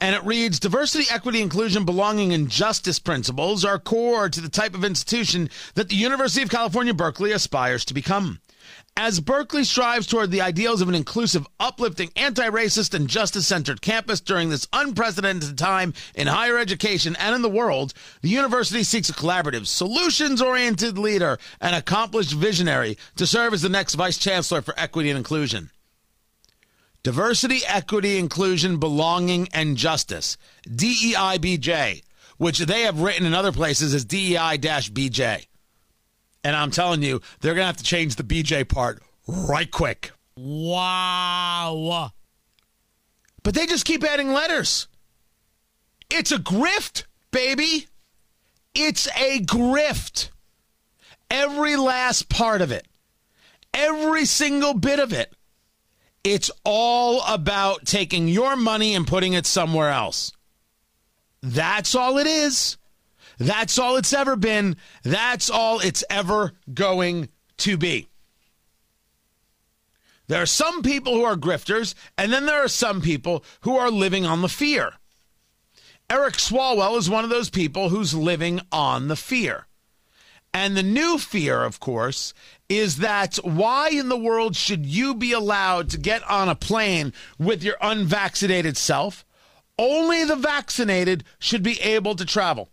And 0.00 0.14
it 0.14 0.24
reads 0.24 0.60
Diversity, 0.60 1.06
equity, 1.10 1.42
inclusion, 1.42 1.84
belonging, 1.84 2.32
and 2.32 2.48
justice 2.48 2.98
principles 3.00 3.64
are 3.64 3.80
core 3.80 4.28
to 4.28 4.40
the 4.40 4.48
type 4.48 4.74
of 4.74 4.84
institution 4.84 5.50
that 5.74 5.88
the 5.88 5.96
University 5.96 6.42
of 6.42 6.50
California, 6.50 6.94
Berkeley 6.94 7.32
aspires 7.32 7.84
to 7.86 7.94
become. 7.94 8.40
As 8.96 9.20
Berkeley 9.20 9.64
strives 9.64 10.06
toward 10.06 10.30
the 10.30 10.40
ideals 10.40 10.80
of 10.80 10.88
an 10.88 10.94
inclusive, 10.94 11.46
uplifting, 11.58 12.10
anti 12.16 12.48
racist, 12.48 12.94
and 12.94 13.08
justice 13.08 13.46
centered 13.46 13.80
campus 13.80 14.20
during 14.20 14.50
this 14.50 14.68
unprecedented 14.72 15.56
time 15.56 15.94
in 16.14 16.26
higher 16.26 16.58
education 16.58 17.16
and 17.16 17.34
in 17.34 17.42
the 17.42 17.48
world, 17.48 17.94
the 18.22 18.28
university 18.28 18.82
seeks 18.82 19.08
a 19.08 19.12
collaborative, 19.12 19.66
solutions 19.66 20.42
oriented 20.42 20.98
leader 20.98 21.38
and 21.60 21.74
accomplished 21.74 22.32
visionary 22.32 22.98
to 23.16 23.26
serve 23.26 23.52
as 23.52 23.62
the 23.62 23.68
next 23.68 23.94
vice 23.94 24.18
chancellor 24.18 24.62
for 24.62 24.74
equity 24.76 25.10
and 25.10 25.18
inclusion. 25.18 25.70
Diversity, 27.08 27.60
equity, 27.66 28.18
inclusion, 28.18 28.76
belonging, 28.76 29.48
and 29.54 29.78
justice. 29.78 30.36
DEIBJ, 30.68 32.02
which 32.36 32.58
they 32.58 32.82
have 32.82 33.00
written 33.00 33.24
in 33.24 33.32
other 33.32 33.50
places 33.50 33.94
as 33.94 34.04
DEI 34.04 34.58
BJ. 34.58 35.46
And 36.44 36.54
I'm 36.54 36.70
telling 36.70 37.02
you, 37.02 37.22
they're 37.40 37.54
going 37.54 37.62
to 37.62 37.68
have 37.68 37.78
to 37.78 37.82
change 37.82 38.16
the 38.16 38.24
BJ 38.24 38.68
part 38.68 39.02
right 39.26 39.70
quick. 39.70 40.10
Wow. 40.36 42.10
But 43.42 43.54
they 43.54 43.64
just 43.64 43.86
keep 43.86 44.04
adding 44.04 44.34
letters. 44.34 44.86
It's 46.10 46.30
a 46.30 46.36
grift, 46.36 47.04
baby. 47.30 47.86
It's 48.74 49.08
a 49.16 49.40
grift. 49.40 50.28
Every 51.30 51.76
last 51.76 52.28
part 52.28 52.60
of 52.60 52.70
it, 52.70 52.86
every 53.72 54.26
single 54.26 54.74
bit 54.74 54.98
of 54.98 55.14
it. 55.14 55.32
It's 56.24 56.50
all 56.64 57.22
about 57.26 57.86
taking 57.86 58.28
your 58.28 58.56
money 58.56 58.94
and 58.94 59.06
putting 59.06 59.32
it 59.32 59.46
somewhere 59.46 59.90
else. 59.90 60.32
That's 61.42 61.94
all 61.94 62.18
it 62.18 62.26
is. 62.26 62.76
That's 63.38 63.78
all 63.78 63.96
it's 63.96 64.12
ever 64.12 64.36
been. 64.36 64.76
That's 65.04 65.48
all 65.48 65.80
it's 65.80 66.04
ever 66.10 66.52
going 66.72 67.28
to 67.58 67.76
be. 67.76 68.08
There 70.26 70.42
are 70.42 70.46
some 70.46 70.82
people 70.82 71.14
who 71.14 71.24
are 71.24 71.36
grifters, 71.36 71.94
and 72.18 72.32
then 72.32 72.44
there 72.46 72.62
are 72.62 72.68
some 72.68 73.00
people 73.00 73.44
who 73.62 73.76
are 73.76 73.90
living 73.90 74.26
on 74.26 74.42
the 74.42 74.48
fear. 74.48 74.92
Eric 76.10 76.34
Swalwell 76.34 76.98
is 76.98 77.08
one 77.08 77.24
of 77.24 77.30
those 77.30 77.50
people 77.50 77.88
who's 77.88 78.12
living 78.12 78.60
on 78.72 79.08
the 79.08 79.16
fear. 79.16 79.66
And 80.52 80.76
the 80.76 80.82
new 80.82 81.18
fear, 81.18 81.62
of 81.62 81.80
course, 81.80 82.34
is 82.68 82.98
that 82.98 83.36
why 83.36 83.88
in 83.88 84.08
the 84.08 84.16
world 84.16 84.54
should 84.54 84.84
you 84.84 85.14
be 85.14 85.32
allowed 85.32 85.90
to 85.90 85.98
get 85.98 86.22
on 86.28 86.48
a 86.48 86.54
plane 86.54 87.12
with 87.38 87.62
your 87.62 87.76
unvaccinated 87.80 88.76
self? 88.76 89.24
Only 89.78 90.24
the 90.24 90.36
vaccinated 90.36 91.24
should 91.38 91.62
be 91.62 91.80
able 91.80 92.14
to 92.16 92.24
travel, 92.24 92.68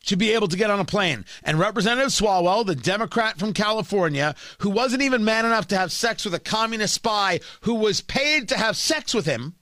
should 0.00 0.18
be 0.18 0.32
able 0.32 0.48
to 0.48 0.56
get 0.56 0.70
on 0.70 0.80
a 0.80 0.84
plane. 0.84 1.26
And 1.42 1.58
Representative 1.58 2.12
Swalwell, 2.12 2.64
the 2.64 2.76
Democrat 2.76 3.38
from 3.38 3.52
California, 3.52 4.34
who 4.58 4.70
wasn't 4.70 5.02
even 5.02 5.24
man 5.24 5.44
enough 5.44 5.66
to 5.68 5.76
have 5.76 5.92
sex 5.92 6.24
with 6.24 6.34
a 6.34 6.40
communist 6.40 6.94
spy 6.94 7.40
who 7.62 7.74
was 7.74 8.00
paid 8.00 8.48
to 8.48 8.56
have 8.56 8.76
sex 8.76 9.12
with 9.12 9.26
him, 9.26 9.56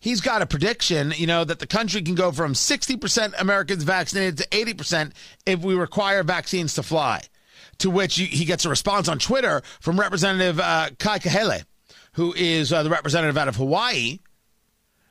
he's 0.00 0.20
got 0.20 0.42
a 0.42 0.46
prediction, 0.46 1.12
you 1.16 1.26
know, 1.26 1.44
that 1.44 1.58
the 1.58 1.66
country 1.66 2.02
can 2.02 2.14
go 2.14 2.32
from 2.32 2.52
60% 2.52 3.34
Americans 3.38 3.82
vaccinated 3.82 4.38
to 4.38 4.48
80% 4.48 5.12
if 5.46 5.60
we 5.60 5.74
require 5.74 6.22
vaccines 6.22 6.74
to 6.74 6.82
fly. 6.82 7.22
To 7.78 7.90
which 7.90 8.16
he 8.16 8.44
gets 8.44 8.64
a 8.64 8.68
response 8.68 9.08
on 9.08 9.20
Twitter 9.20 9.62
from 9.80 10.00
Representative 10.00 10.58
uh, 10.58 10.90
Kai 10.98 11.20
Kahele, 11.20 11.64
who 12.14 12.34
is 12.36 12.72
uh, 12.72 12.82
the 12.82 12.90
representative 12.90 13.38
out 13.38 13.46
of 13.46 13.54
Hawaii, 13.54 14.18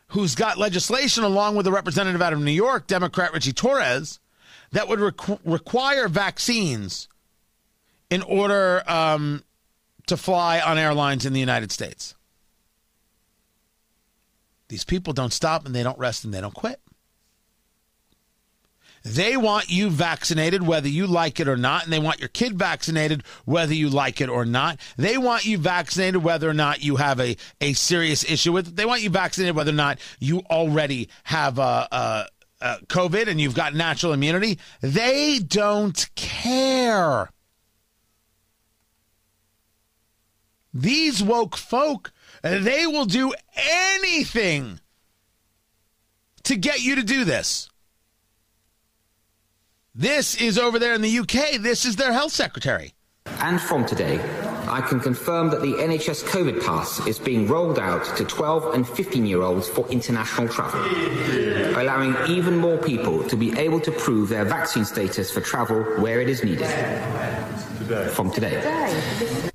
who's 0.07 0.35
got 0.35 0.57
legislation 0.57 1.23
along 1.23 1.55
with 1.55 1.63
the 1.63 1.71
representative 1.71 2.21
out 2.21 2.33
of 2.33 2.41
New 2.41 2.51
York, 2.51 2.87
Democrat 2.87 3.31
Richie 3.33 3.53
Torres, 3.53 4.19
that 4.71 4.89
would 4.89 4.99
requ- 4.99 5.39
require 5.45 6.09
vaccines 6.09 7.07
in 8.09 8.21
order 8.21 8.83
um, 8.85 9.43
to 10.07 10.17
fly 10.17 10.59
on 10.59 10.77
airlines 10.77 11.25
in 11.25 11.31
the 11.31 11.39
United 11.39 11.71
States. 11.71 12.15
These 14.69 14.83
people 14.83 15.13
don't 15.13 15.33
stop 15.33 15.65
and 15.65 15.73
they 15.73 15.83
don't 15.83 15.97
rest 15.97 16.25
and 16.25 16.33
they 16.33 16.41
don't 16.41 16.53
quit. 16.53 16.79
They 19.03 19.37
want 19.37 19.69
you 19.69 19.89
vaccinated 19.89 20.67
whether 20.67 20.89
you 20.89 21.07
like 21.07 21.39
it 21.39 21.47
or 21.47 21.55
not, 21.55 21.85
and 21.85 21.93
they 21.93 21.99
want 21.99 22.19
your 22.19 22.27
kid 22.27 22.59
vaccinated 22.59 23.23
whether 23.45 23.73
you 23.73 23.89
like 23.89 24.19
it 24.19 24.27
or 24.27 24.43
not. 24.43 24.79
They 24.97 25.17
want 25.17 25.45
you 25.45 25.57
vaccinated 25.57 26.23
whether 26.23 26.49
or 26.49 26.53
not 26.53 26.83
you 26.83 26.97
have 26.97 27.21
a, 27.21 27.37
a 27.61 27.71
serious 27.71 28.29
issue 28.29 28.51
with 28.51 28.67
it. 28.67 28.75
They 28.75 28.85
want 28.85 29.03
you 29.03 29.09
vaccinated 29.09 29.55
whether 29.55 29.71
or 29.71 29.75
not 29.75 29.99
you 30.19 30.41
already 30.49 31.07
have 31.23 31.57
a, 31.57 31.87
a, 31.89 32.25
a 32.59 32.77
COVID 32.87 33.27
and 33.27 33.39
you've 33.39 33.55
got 33.55 33.73
natural 33.73 34.11
immunity. 34.11 34.59
They 34.81 35.39
don't 35.39 36.09
care. 36.15 37.29
These 40.73 41.23
woke 41.23 41.55
folk, 41.55 42.11
they 42.41 42.87
will 42.87 43.05
do 43.05 43.33
anything 43.55 44.79
to 46.43 46.55
get 46.55 46.81
you 46.81 46.95
to 46.95 47.03
do 47.03 47.25
this. 47.25 47.69
This 49.93 50.39
is 50.39 50.59
over 50.59 50.77
there 50.77 50.93
in 50.93 51.01
the 51.01 51.19
UK. 51.19 51.59
This 51.59 51.83
is 51.83 51.95
their 51.95 52.13
health 52.13 52.31
secretary. 52.31 52.93
And 53.39 53.59
from 53.59 53.85
today, 53.85 54.19
I 54.67 54.81
can 54.81 54.99
confirm 54.99 55.49
that 55.49 55.61
the 55.61 55.73
NHS 55.73 56.23
COVID 56.25 56.63
Pass 56.63 57.05
is 57.07 57.17
being 57.17 57.47
rolled 57.47 57.79
out 57.79 58.05
to 58.17 58.23
12 58.23 58.73
and 58.73 58.87
15 58.87 59.25
year 59.25 59.41
olds 59.41 59.67
for 59.67 59.87
international 59.89 60.49
travel, 60.49 60.81
allowing 61.79 62.15
even 62.29 62.57
more 62.57 62.77
people 62.77 63.23
to 63.23 63.35
be 63.35 63.57
able 63.57 63.79
to 63.79 63.91
prove 63.91 64.29
their 64.29 64.45
vaccine 64.45 64.85
status 64.85 65.31
for 65.31 65.41
travel 65.41 65.83
where 66.01 66.21
it 66.21 66.29
is 66.29 66.43
needed. 66.43 66.67
From 68.11 68.29
today. 68.31 69.51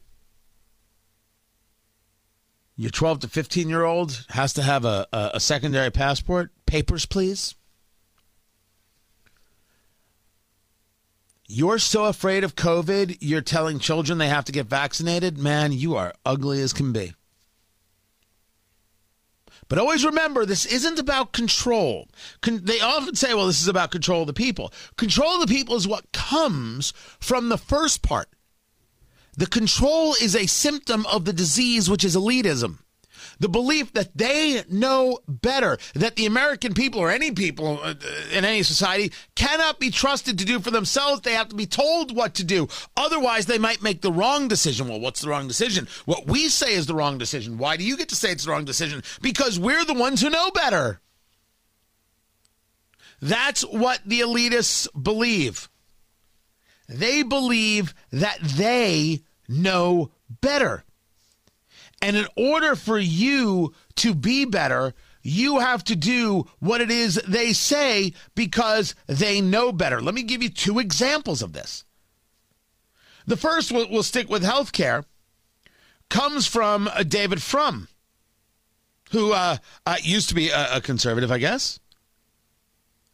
Your 2.83 2.90
12 2.90 3.21
to 3.21 3.29
15 3.29 3.68
year 3.68 3.85
old 3.85 4.27
has 4.31 4.53
to 4.55 4.62
have 4.62 4.85
a, 4.85 5.07
a, 5.12 5.31
a 5.35 5.40
secondary 5.40 5.92
passport. 5.92 6.51
Papers, 6.66 7.07
please. 7.07 7.55
You're 11.47 11.79
so 11.79 12.07
afraid 12.07 12.42
of 12.42 12.57
COVID, 12.57 13.18
you're 13.21 13.40
telling 13.40 13.79
children 13.79 14.18
they 14.18 14.27
have 14.27 14.47
to 14.47 14.53
get 14.53 14.66
vaccinated. 14.66 15.38
Man, 15.38 15.71
you 15.71 15.95
are 15.95 16.12
ugly 16.27 16.61
as 16.61 16.73
can 16.73 16.92
be. 16.92 17.14
But 19.68 19.79
always 19.79 20.05
remember, 20.05 20.45
this 20.45 20.66
isn't 20.66 20.99
about 20.99 21.33
control. 21.33 22.09
Con- 22.40 22.64
they 22.64 22.81
often 22.81 23.14
say, 23.14 23.33
well, 23.33 23.47
this 23.47 23.62
is 23.62 23.68
about 23.68 23.92
control 23.92 24.23
of 24.23 24.27
the 24.27 24.33
people. 24.33 24.73
Control 24.97 25.40
of 25.40 25.47
the 25.47 25.55
people 25.55 25.77
is 25.77 25.87
what 25.87 26.11
comes 26.11 26.92
from 27.21 27.49
the 27.49 27.59
first 27.59 28.03
part. 28.03 28.29
The 29.37 29.47
control 29.47 30.14
is 30.21 30.37
a 30.37 30.47
symptom 30.47 31.07
of 31.07 31.25
the 31.25 31.33
disease, 31.33 31.88
which 31.88 32.05
is 32.05 32.16
elitism. 32.16 32.79
The 33.38 33.49
belief 33.49 33.92
that 33.95 34.16
they 34.16 34.62
know 34.71 35.18
better, 35.27 35.79
that 35.95 36.16
the 36.16 36.27
American 36.27 36.75
people 36.75 37.01
or 37.01 37.11
any 37.11 37.31
people 37.33 37.81
uh, 37.83 37.95
in 38.31 38.45
any 38.45 38.62
society 38.62 39.12
cannot 39.35 39.81
be 39.81 39.90
trusted 39.90 40.38
to 40.38 40.45
do 40.45 40.61
for 40.61 40.71
themselves. 40.71 41.23
They 41.23 41.33
have 41.33 41.49
to 41.49 41.57
be 41.57 41.66
told 41.66 42.14
what 42.14 42.35
to 42.35 42.45
do. 42.45 42.68
Otherwise, 42.97 43.47
they 43.47 43.59
might 43.59 43.83
make 43.83 44.01
the 44.01 44.12
wrong 44.12 44.49
decision. 44.49 44.87
Well, 44.87 45.01
what's 45.01 45.23
the 45.23 45.29
wrong 45.29 45.49
decision? 45.49 45.88
What 46.05 46.27
we 46.27 46.49
say 46.49 46.75
is 46.75 46.87
the 46.87 46.95
wrong 46.95 47.18
decision. 47.18 47.59
Why 47.59 47.77
do 47.77 47.85
you 47.85 47.97
get 47.97 48.11
to 48.11 48.16
say 48.16 48.31
it's 48.31 48.45
the 48.45 48.51
wrong 48.51 48.64
decision? 48.64 49.03
Because 49.23 49.59
we're 49.59 49.85
the 49.85 49.95
ones 49.95 50.21
who 50.21 50.31
know 50.31 50.51
better. 50.51 51.01
That's 53.21 53.62
what 53.62 54.01
the 54.05 54.21
elitists 54.21 54.88
believe. 55.01 55.68
They 56.92 57.22
believe 57.22 57.94
that 58.11 58.38
they 58.40 59.22
know 59.48 60.11
better. 60.40 60.85
And 62.00 62.16
in 62.16 62.26
order 62.37 62.74
for 62.74 62.98
you 62.98 63.74
to 63.96 64.14
be 64.14 64.44
better, 64.44 64.94
you 65.22 65.61
have 65.61 65.85
to 65.85 65.96
do 65.96 66.46
what 66.59 66.81
it 66.81 66.90
is 66.90 67.14
they 67.26 67.52
say 67.52 68.12
because 68.35 68.94
they 69.07 69.40
know 69.40 69.72
better. 69.72 70.00
Let 70.00 70.14
me 70.14 70.22
give 70.22 70.42
you 70.42 70.48
two 70.48 70.78
examples 70.78 71.42
of 71.42 71.52
this. 71.52 71.85
The 73.26 73.37
first, 73.37 73.70
we'll, 73.70 73.88
we'll 73.88 74.02
stick 74.02 74.28
with 74.28 74.42
healthcare, 74.42 75.05
comes 76.11 76.46
from 76.46 76.88
uh, 76.88 77.05
David 77.05 77.40
Frum, 77.40 77.87
who 79.12 79.33
uh, 79.33 79.59
uh, 79.87 79.96
used 80.02 80.28
to 80.31 80.35
be 80.35 80.50
a, 80.50 80.76
a, 80.76 80.81
conservative, 80.81 81.31
I 81.31 81.38
guess. 81.38 81.78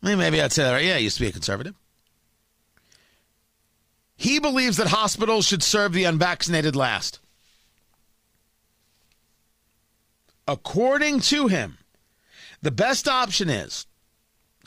Maybe 0.01 0.41
I'd 0.41 0.53
say 0.53 0.63
that 0.63 0.73
right. 0.73 0.85
Yeah, 0.85 0.97
he 0.97 1.05
used 1.05 1.17
to 1.19 1.23
be 1.23 1.29
a 1.29 1.33
conservative. 1.33 1.75
He 4.21 4.41
believes 4.41 4.77
that 4.79 4.89
hospitals 4.89 5.47
should 5.47 5.63
serve 5.63 5.93
the 5.93 6.03
unvaccinated 6.03 6.75
last. 6.75 7.21
According 10.49 11.21
to 11.21 11.47
him, 11.47 11.79
the 12.61 12.73
best 12.73 13.07
option 13.07 13.49
is 13.49 13.87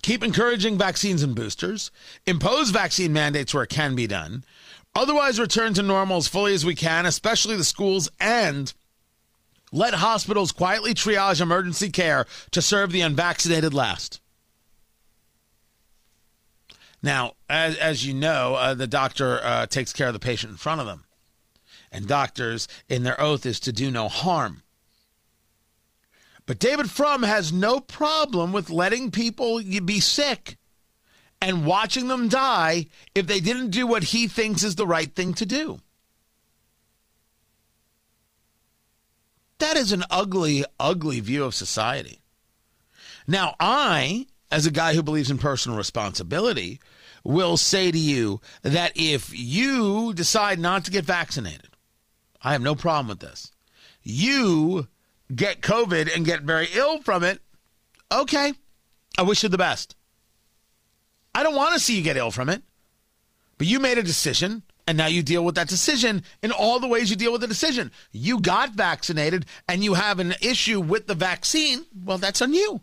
keep 0.01 0.23
encouraging 0.23 0.77
vaccines 0.77 1.21
and 1.21 1.35
boosters, 1.35 1.91
impose 2.25 2.69
vaccine 2.69 3.11
mandates 3.11 3.53
where 3.53 3.63
it 3.63 3.69
can 3.69 3.93
be 3.93 4.07
done, 4.07 4.45
otherwise 4.95 5.37
return 5.37 5.73
to 5.73 5.83
normal 5.83 6.17
as 6.17 6.29
fully 6.29 6.53
as 6.53 6.65
we 6.65 6.73
can, 6.73 7.05
especially 7.05 7.57
the 7.57 7.65
schools, 7.65 8.09
and 8.21 8.73
let 9.73 9.95
hospitals 9.95 10.53
quietly 10.53 10.93
triage 10.93 11.41
emergency 11.41 11.89
care 11.89 12.25
to 12.51 12.61
serve 12.61 12.93
the 12.93 13.01
unvaccinated 13.01 13.73
last. 13.73 14.20
Now, 17.03 17.33
as, 17.49 17.75
as 17.77 18.05
you 18.05 18.13
know, 18.13 18.55
uh, 18.55 18.73
the 18.73 18.87
doctor 18.87 19.39
uh, 19.43 19.65
takes 19.65 19.93
care 19.93 20.07
of 20.07 20.13
the 20.13 20.19
patient 20.19 20.51
in 20.51 20.57
front 20.57 20.81
of 20.81 20.87
them. 20.87 21.05
And 21.91 22.07
doctors, 22.07 22.67
in 22.87 23.03
their 23.03 23.19
oath, 23.19 23.45
is 23.45 23.59
to 23.61 23.73
do 23.73 23.91
no 23.91 24.07
harm. 24.07 24.63
But 26.45 26.59
David 26.59 26.89
Frum 26.89 27.23
has 27.23 27.51
no 27.51 27.79
problem 27.79 28.51
with 28.51 28.69
letting 28.69 29.11
people 29.11 29.61
be 29.61 29.99
sick 29.99 30.57
and 31.41 31.65
watching 31.65 32.07
them 32.07 32.29
die 32.29 32.87
if 33.15 33.25
they 33.27 33.39
didn't 33.39 33.71
do 33.71 33.87
what 33.87 34.05
he 34.05 34.27
thinks 34.27 34.63
is 34.63 34.75
the 34.75 34.87
right 34.87 35.13
thing 35.13 35.33
to 35.35 35.45
do. 35.45 35.79
That 39.59 39.77
is 39.77 39.91
an 39.91 40.03
ugly, 40.09 40.65
ugly 40.79 41.19
view 41.19 41.43
of 41.43 41.55
society. 41.55 42.21
Now, 43.27 43.55
I, 43.59 44.27
as 44.51 44.65
a 44.65 44.71
guy 44.71 44.93
who 44.93 45.03
believes 45.03 45.31
in 45.31 45.37
personal 45.37 45.77
responsibility, 45.77 46.79
will 47.23 47.57
say 47.57 47.91
to 47.91 47.97
you 47.97 48.41
that 48.63 48.91
if 48.95 49.31
you 49.37 50.13
decide 50.13 50.59
not 50.59 50.85
to 50.85 50.91
get 50.91 51.05
vaccinated, 51.05 51.69
I 52.41 52.51
have 52.53 52.61
no 52.61 52.75
problem 52.75 53.07
with 53.07 53.19
this. 53.19 53.51
You 54.03 54.87
get 55.33 55.61
COVID 55.61 56.13
and 56.13 56.25
get 56.25 56.41
very 56.41 56.67
ill 56.73 57.01
from 57.01 57.23
it, 57.23 57.41
okay, 58.11 58.53
I 59.17 59.21
wish 59.21 59.43
you 59.43 59.49
the 59.49 59.57
best. 59.57 59.95
I 61.33 61.43
don't 61.43 61.55
want 61.55 61.73
to 61.73 61.79
see 61.79 61.95
you 61.95 62.03
get 62.03 62.17
ill 62.17 62.31
from 62.31 62.49
it, 62.49 62.61
but 63.57 63.67
you 63.67 63.79
made 63.79 63.97
a 63.97 64.03
decision 64.03 64.63
and 64.87 64.97
now 64.97 65.05
you 65.05 65.23
deal 65.23 65.45
with 65.45 65.55
that 65.55 65.69
decision 65.69 66.23
in 66.41 66.51
all 66.51 66.79
the 66.79 66.87
ways 66.87 67.09
you 67.09 67.15
deal 67.15 67.31
with 67.31 67.41
the 67.41 67.47
decision. 67.47 67.91
You 68.11 68.41
got 68.41 68.71
vaccinated 68.71 69.45
and 69.69 69.83
you 69.83 69.93
have 69.93 70.19
an 70.19 70.33
issue 70.41 70.81
with 70.81 71.07
the 71.07 71.15
vaccine. 71.15 71.85
Well, 72.03 72.17
that's 72.17 72.41
on 72.41 72.53
you. 72.53 72.81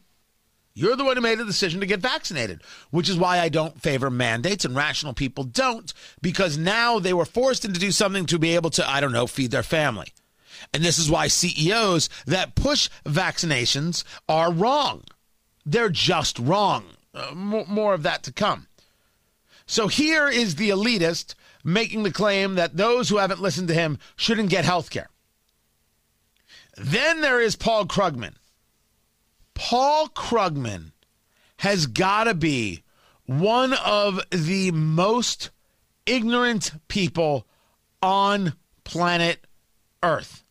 You're 0.78 0.94
the 0.94 1.04
one 1.04 1.16
who 1.16 1.22
made 1.22 1.40
the 1.40 1.44
decision 1.44 1.80
to 1.80 1.86
get 1.86 1.98
vaccinated, 1.98 2.62
which 2.90 3.08
is 3.08 3.16
why 3.16 3.40
I 3.40 3.48
don't 3.48 3.82
favor 3.82 4.10
mandates 4.10 4.64
and 4.64 4.76
rational 4.76 5.12
people 5.12 5.42
don't, 5.42 5.92
because 6.22 6.56
now 6.56 7.00
they 7.00 7.12
were 7.12 7.24
forced 7.24 7.64
into 7.64 7.80
do 7.80 7.90
something 7.90 8.26
to 8.26 8.38
be 8.38 8.54
able 8.54 8.70
to, 8.70 8.88
I 8.88 9.00
don't 9.00 9.10
know, 9.10 9.26
feed 9.26 9.50
their 9.50 9.64
family. 9.64 10.12
And 10.72 10.84
this 10.84 10.96
is 10.96 11.10
why 11.10 11.26
CEOs 11.26 12.08
that 12.26 12.54
push 12.54 12.88
vaccinations 13.04 14.04
are 14.28 14.52
wrong. 14.52 15.02
They're 15.66 15.88
just 15.88 16.38
wrong. 16.38 16.84
Uh, 17.12 17.32
more, 17.34 17.66
more 17.66 17.92
of 17.92 18.04
that 18.04 18.22
to 18.22 18.32
come. 18.32 18.68
So 19.66 19.88
here 19.88 20.28
is 20.28 20.54
the 20.54 20.70
elitist 20.70 21.34
making 21.64 22.04
the 22.04 22.12
claim 22.12 22.54
that 22.54 22.76
those 22.76 23.08
who 23.08 23.16
haven't 23.16 23.42
listened 23.42 23.66
to 23.66 23.74
him 23.74 23.98
shouldn't 24.14 24.50
get 24.50 24.64
health 24.64 24.90
care. 24.90 25.08
Then 26.76 27.20
there 27.20 27.40
is 27.40 27.56
Paul 27.56 27.86
Krugman. 27.86 28.34
Paul 29.68 30.09
Krugman 30.09 30.92
has 31.59 31.87
got 31.87 32.24
to 32.24 32.33
be 32.33 32.85
one 33.26 33.74
of 33.74 34.18
the 34.31 34.70
most 34.70 35.50
ignorant 36.07 36.72
people 36.88 37.46
on 38.00 38.54
planet 38.85 39.46
Earth. 40.02 40.42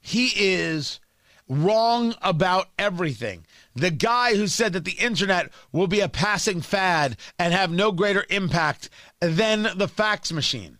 He 0.00 0.30
is 0.36 1.00
wrong 1.48 2.14
about 2.22 2.68
everything. 2.78 3.44
The 3.74 3.90
guy 3.90 4.36
who 4.36 4.46
said 4.46 4.72
that 4.74 4.84
the 4.84 4.92
internet 4.92 5.50
will 5.72 5.88
be 5.88 5.98
a 5.98 6.08
passing 6.08 6.60
fad 6.60 7.16
and 7.36 7.52
have 7.52 7.72
no 7.72 7.90
greater 7.90 8.24
impact 8.30 8.88
than 9.18 9.76
the 9.76 9.88
fax 9.88 10.30
machine. 10.30 10.78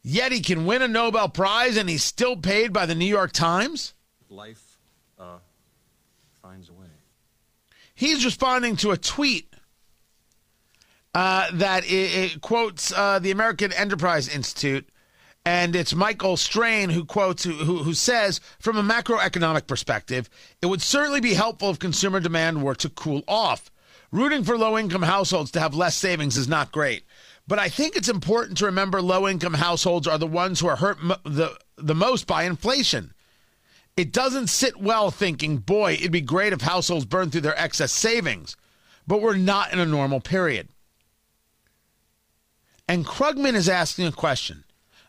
Yet 0.00 0.30
he 0.30 0.40
can 0.40 0.64
win 0.64 0.80
a 0.80 0.86
Nobel 0.86 1.28
Prize 1.28 1.76
and 1.76 1.88
he's 1.88 2.04
still 2.04 2.36
paid 2.36 2.72
by 2.72 2.86
the 2.86 2.94
New 2.94 3.04
York 3.04 3.32
Times? 3.32 3.94
Life 4.30 4.63
uh, 5.18 5.38
finds 6.42 6.68
a 6.68 6.72
way. 6.72 6.86
He's 7.94 8.24
responding 8.24 8.76
to 8.76 8.90
a 8.90 8.96
tweet 8.96 9.54
uh, 11.14 11.48
that 11.52 11.84
it, 11.84 12.34
it 12.34 12.40
quotes 12.40 12.92
uh, 12.92 13.18
the 13.20 13.30
American 13.30 13.72
Enterprise 13.72 14.28
Institute 14.28 14.88
and 15.46 15.76
it's 15.76 15.94
Michael 15.94 16.36
Strain 16.36 16.90
who 16.90 17.04
quotes, 17.04 17.44
who, 17.44 17.52
who, 17.52 17.94
says, 17.94 18.40
from 18.58 18.76
a 18.78 18.82
macroeconomic 18.82 19.66
perspective, 19.66 20.30
it 20.62 20.66
would 20.66 20.80
certainly 20.80 21.20
be 21.20 21.34
helpful 21.34 21.70
if 21.70 21.78
consumer 21.78 22.18
demand 22.18 22.62
were 22.62 22.74
to 22.76 22.88
cool 22.88 23.22
off. 23.28 23.70
Rooting 24.10 24.44
for 24.44 24.56
low 24.56 24.78
income 24.78 25.02
households 25.02 25.50
to 25.52 25.60
have 25.60 25.74
less 25.74 25.96
savings 25.96 26.36
is 26.36 26.48
not 26.48 26.72
great. 26.72 27.04
But 27.46 27.58
I 27.58 27.68
think 27.68 27.94
it's 27.94 28.08
important 28.08 28.56
to 28.58 28.66
remember 28.66 29.02
low 29.02 29.28
income 29.28 29.54
households 29.54 30.06
are 30.06 30.16
the 30.16 30.26
ones 30.26 30.60
who 30.60 30.68
are 30.68 30.76
hurt 30.76 30.98
the, 31.24 31.58
the 31.76 31.94
most 31.94 32.26
by 32.26 32.44
inflation. 32.44 33.12
It 33.96 34.12
doesn't 34.12 34.48
sit 34.48 34.76
well 34.76 35.10
thinking, 35.10 35.58
boy, 35.58 35.92
it'd 35.92 36.10
be 36.10 36.20
great 36.20 36.52
if 36.52 36.62
households 36.62 37.04
burned 37.04 37.32
through 37.32 37.42
their 37.42 37.58
excess 37.58 37.92
savings. 37.92 38.56
But 39.06 39.20
we're 39.20 39.36
not 39.36 39.72
in 39.72 39.78
a 39.78 39.86
normal 39.86 40.20
period. 40.20 40.68
And 42.88 43.06
Krugman 43.06 43.54
is 43.54 43.68
asking 43.68 44.06
a 44.06 44.12
question 44.12 44.64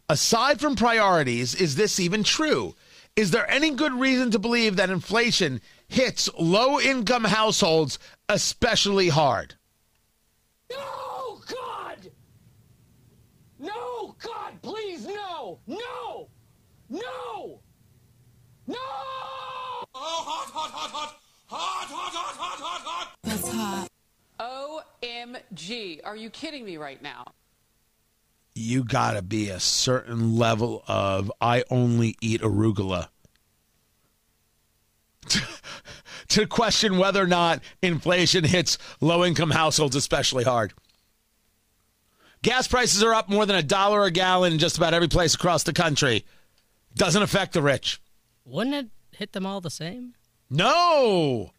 Aside 0.08 0.60
from 0.60 0.76
priorities, 0.76 1.56
is 1.56 1.76
this 1.76 2.00
even 2.00 2.24
true? 2.24 2.76
Is 3.15 3.32
there 3.32 3.50
any 3.50 3.71
good 3.71 3.93
reason 3.93 4.30
to 4.32 4.39
believe 4.39 4.76
that 4.76 4.89
inflation 4.89 5.62
hits 5.88 6.30
low 6.38 6.80
income 6.80 7.24
households 7.24 7.98
especially 8.30 9.10
hard? 9.10 9.56
No, 10.69 11.41
God! 11.48 12.12
No, 13.58 14.15
God, 14.19 14.62
please, 14.62 15.08
no! 15.08 15.60
No! 15.65 16.28
No! 16.89 17.62
No! 18.67 18.75
Oh, 18.78 19.86
hot, 19.93 20.49
hot, 20.51 20.71
hot, 20.71 20.91
hot! 20.91 21.19
Hot, 21.47 21.88
hot, 21.88 22.13
hot, 22.13 22.36
hot, 22.36 22.60
hot, 22.60 22.82
hot! 22.82 23.17
That's 23.23 23.49
hot. 23.49 23.89
OMG. 24.39 26.01
Are 26.04 26.15
you 26.15 26.30
kidding 26.30 26.65
me 26.65 26.78
right 26.78 27.01
now? 27.01 27.25
You 28.56 28.84
gotta 28.84 29.21
be 29.21 29.49
a 29.49 29.60
certain 29.60 30.38
level 30.38 30.84
of 30.88 31.32
I 31.41 31.63
only 31.69 32.15
eat 32.21 32.41
arugula 32.41 33.10
to 36.30 36.47
question 36.47 36.97
whether 36.97 37.21
or 37.21 37.28
not 37.28 37.62
inflation 37.82 38.43
hits 38.43 38.78
low 39.01 39.25
income 39.25 39.51
households 39.51 39.95
especially 39.95 40.43
hard. 40.43 40.73
Gas 42.41 42.67
prices 42.67 43.04
are 43.04 43.13
up 43.13 43.28
more 43.28 43.45
than 43.45 43.56
a 43.56 43.63
dollar 43.63 44.04
a 44.06 44.12
gallon 44.12 44.54
in 44.54 44.60
just 44.60 44.78
about 44.78 44.93
every 44.93 45.08
place 45.08 45.34
across 45.34 45.63
the 45.63 45.73
country. 45.73 46.25
Doesn't 46.95 47.23
affect 47.23 47.54
the 47.54 47.62
rich. 47.62 47.99
Wouldn't 48.46 48.76
it 48.76 48.88
hit 49.18 49.34
them 49.34 49.46
all 49.46 49.60
the 49.60 49.70
same? 49.70 50.14
No. 50.50 51.52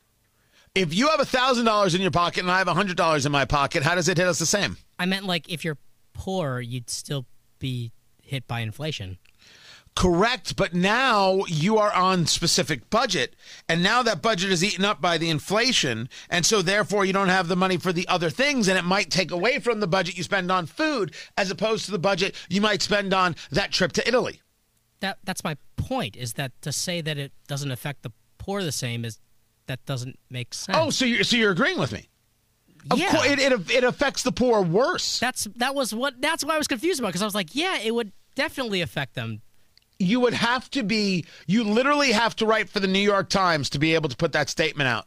If 0.75 0.95
you 0.95 1.09
have 1.09 1.21
$1,000 1.21 1.95
in 1.95 2.01
your 2.01 2.11
pocket 2.11 2.41
and 2.41 2.51
I 2.51 2.59
have 2.59 2.69
$100 2.69 3.27
in 3.27 3.33
my 3.33 3.45
pocket, 3.45 3.83
how 3.83 3.95
does 3.95 4.09
it 4.09 4.19
hit 4.19 4.27
us 4.27 4.39
the 4.39 4.47
same? 4.47 4.77
I 4.99 5.07
meant 5.07 5.27
like 5.27 5.51
if 5.51 5.65
you're 5.65 5.79
poor, 6.13 6.61
you'd 6.61 6.91
still 6.91 7.27
be 7.59 7.93
hit 8.23 8.47
by 8.47 8.61
inflation. 8.61 9.19
Correct, 9.97 10.57
but 10.57 10.75
now 10.75 11.45
you 11.49 11.79
are 11.79 11.93
on 11.93 12.27
specific 12.27 12.91
budget, 12.91 13.35
and 13.67 13.83
now 13.83 14.03
that 14.03 14.21
budget 14.21 14.53
is 14.53 14.63
eaten 14.63 14.85
up 14.85 15.01
by 15.01 15.17
the 15.17 15.31
inflation, 15.31 16.11
and 16.29 16.45
so 16.45 16.61
therefore 16.61 17.07
you 17.07 17.15
don't 17.15 17.31
have 17.31 17.49
the 17.49 17.57
money 17.57 17.79
for 17.79 17.95
the 17.95 18.07
other 18.07 18.29
things, 18.29 18.69
and 18.69 18.79
it 18.79 18.85
might 18.85 19.11
take 19.11 19.31
away 19.31 19.59
from 19.59 19.81
the 19.81 19.87
budget 19.87 20.19
you 20.19 20.23
spend 20.23 20.53
on 20.53 20.67
food 20.67 21.15
as 21.39 21.51
opposed 21.51 21.87
to 21.87 21.91
the 21.91 21.99
budget 21.99 22.35
you 22.51 22.61
might 22.61 22.83
spend 22.83 23.15
on 23.15 23.35
that 23.51 23.73
trip 23.73 23.93
to 23.93 24.07
Italy. 24.07 24.43
That 25.01 25.19
that's 25.25 25.45
my 25.45 25.57
point. 25.77 26.17
Is 26.17 26.35
that 26.35 26.53
to 26.63 26.73
say 26.73 27.01
that 27.01 27.19
it 27.19 27.33
doesn't 27.49 27.71
affect 27.71 28.03
the 28.03 28.13
poor 28.39 28.63
the 28.63 28.73
same 28.73 29.05
is 29.05 29.19
that 29.67 29.85
doesn't 29.85 30.19
make 30.31 30.55
sense. 30.55 30.79
Oh, 30.79 30.91
so 30.91 31.05
you're 31.05 31.25
so 31.25 31.37
you're 31.37 31.53
agreeing 31.53 31.79
with 31.79 31.93
me? 31.93 32.09
Of 32.91 32.99
yeah. 32.99 33.11
course, 33.11 33.27
it, 33.27 33.39
it 33.41 33.71
it 33.71 33.85
affects 33.85 34.23
the 34.23 34.33
poor 34.33 34.63
worse. 34.63 35.19
That's 35.19 35.45
that 35.57 35.75
was 35.75 35.95
what 35.95 36.21
that's 36.21 36.45
what 36.45 36.55
I 36.55 36.59
was 36.59 36.69
confused 36.69 37.01
about 37.01 37.09
because 37.09 37.23
I 37.23 37.27
was 37.27 37.35
like, 37.35 37.55
yeah, 37.55 37.79
it 37.81 37.95
would 37.95 38.13
definitely 38.35 38.81
affect 38.81 39.15
them. 39.15 39.43
You 39.99 40.21
would 40.21 40.35
have 40.35 40.71
to 40.71 40.83
be. 40.83 41.25
You 41.47 41.65
literally 41.65 42.13
have 42.13 42.37
to 42.37 42.47
write 42.47 42.69
for 42.69 42.81
the 42.81 42.87
New 42.87 43.01
York 43.01 43.29
Times 43.29 43.71
to 43.71 43.79
be 43.79 43.95
able 43.95 44.09
to 44.09 44.17
put 44.17 44.33
that 44.33 44.49
statement 44.49 44.89
out. 44.89 45.07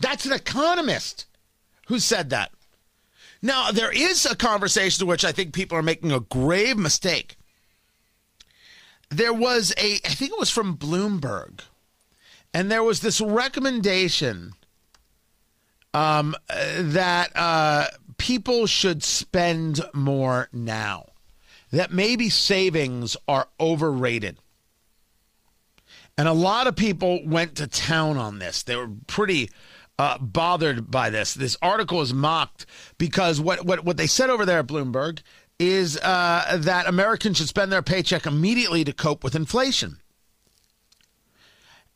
That's 0.00 0.26
an 0.26 0.32
economist 0.32 1.26
who 1.86 1.98
said 1.98 2.30
that. 2.30 2.52
Now 3.40 3.70
there 3.70 3.92
is 3.92 4.26
a 4.26 4.36
conversation 4.36 5.00
to 5.00 5.06
which 5.06 5.24
I 5.24 5.32
think 5.32 5.54
people 5.54 5.78
are 5.78 5.82
making 5.82 6.12
a 6.12 6.20
grave 6.20 6.76
mistake. 6.76 7.36
There 9.12 9.34
was 9.34 9.74
a, 9.76 9.94
I 10.06 10.08
think 10.08 10.32
it 10.32 10.38
was 10.38 10.50
from 10.50 10.78
Bloomberg, 10.78 11.60
and 12.54 12.70
there 12.70 12.82
was 12.82 13.00
this 13.00 13.20
recommendation 13.20 14.52
um, 15.92 16.34
that 16.48 17.30
uh, 17.36 17.88
people 18.16 18.66
should 18.66 19.02
spend 19.02 19.82
more 19.92 20.48
now, 20.50 21.06
that 21.70 21.92
maybe 21.92 22.30
savings 22.30 23.14
are 23.28 23.48
overrated. 23.60 24.38
And 26.16 26.26
a 26.26 26.32
lot 26.32 26.66
of 26.66 26.76
people 26.76 27.20
went 27.26 27.54
to 27.56 27.66
town 27.66 28.16
on 28.16 28.38
this. 28.38 28.62
They 28.62 28.76
were 28.76 28.90
pretty 29.06 29.50
uh, 29.98 30.16
bothered 30.18 30.90
by 30.90 31.10
this. 31.10 31.34
This 31.34 31.56
article 31.60 32.00
is 32.00 32.14
mocked 32.14 32.64
because 32.96 33.40
what, 33.40 33.66
what, 33.66 33.84
what 33.84 33.98
they 33.98 34.06
said 34.06 34.30
over 34.30 34.46
there 34.46 34.60
at 34.60 34.66
Bloomberg 34.66 35.20
is 35.62 35.96
uh, 35.98 36.58
that 36.60 36.88
Americans 36.88 37.36
should 37.36 37.46
spend 37.46 37.70
their 37.70 37.82
paycheck 37.82 38.26
immediately 38.26 38.82
to 38.82 38.92
cope 38.92 39.22
with 39.22 39.36
inflation. 39.36 39.98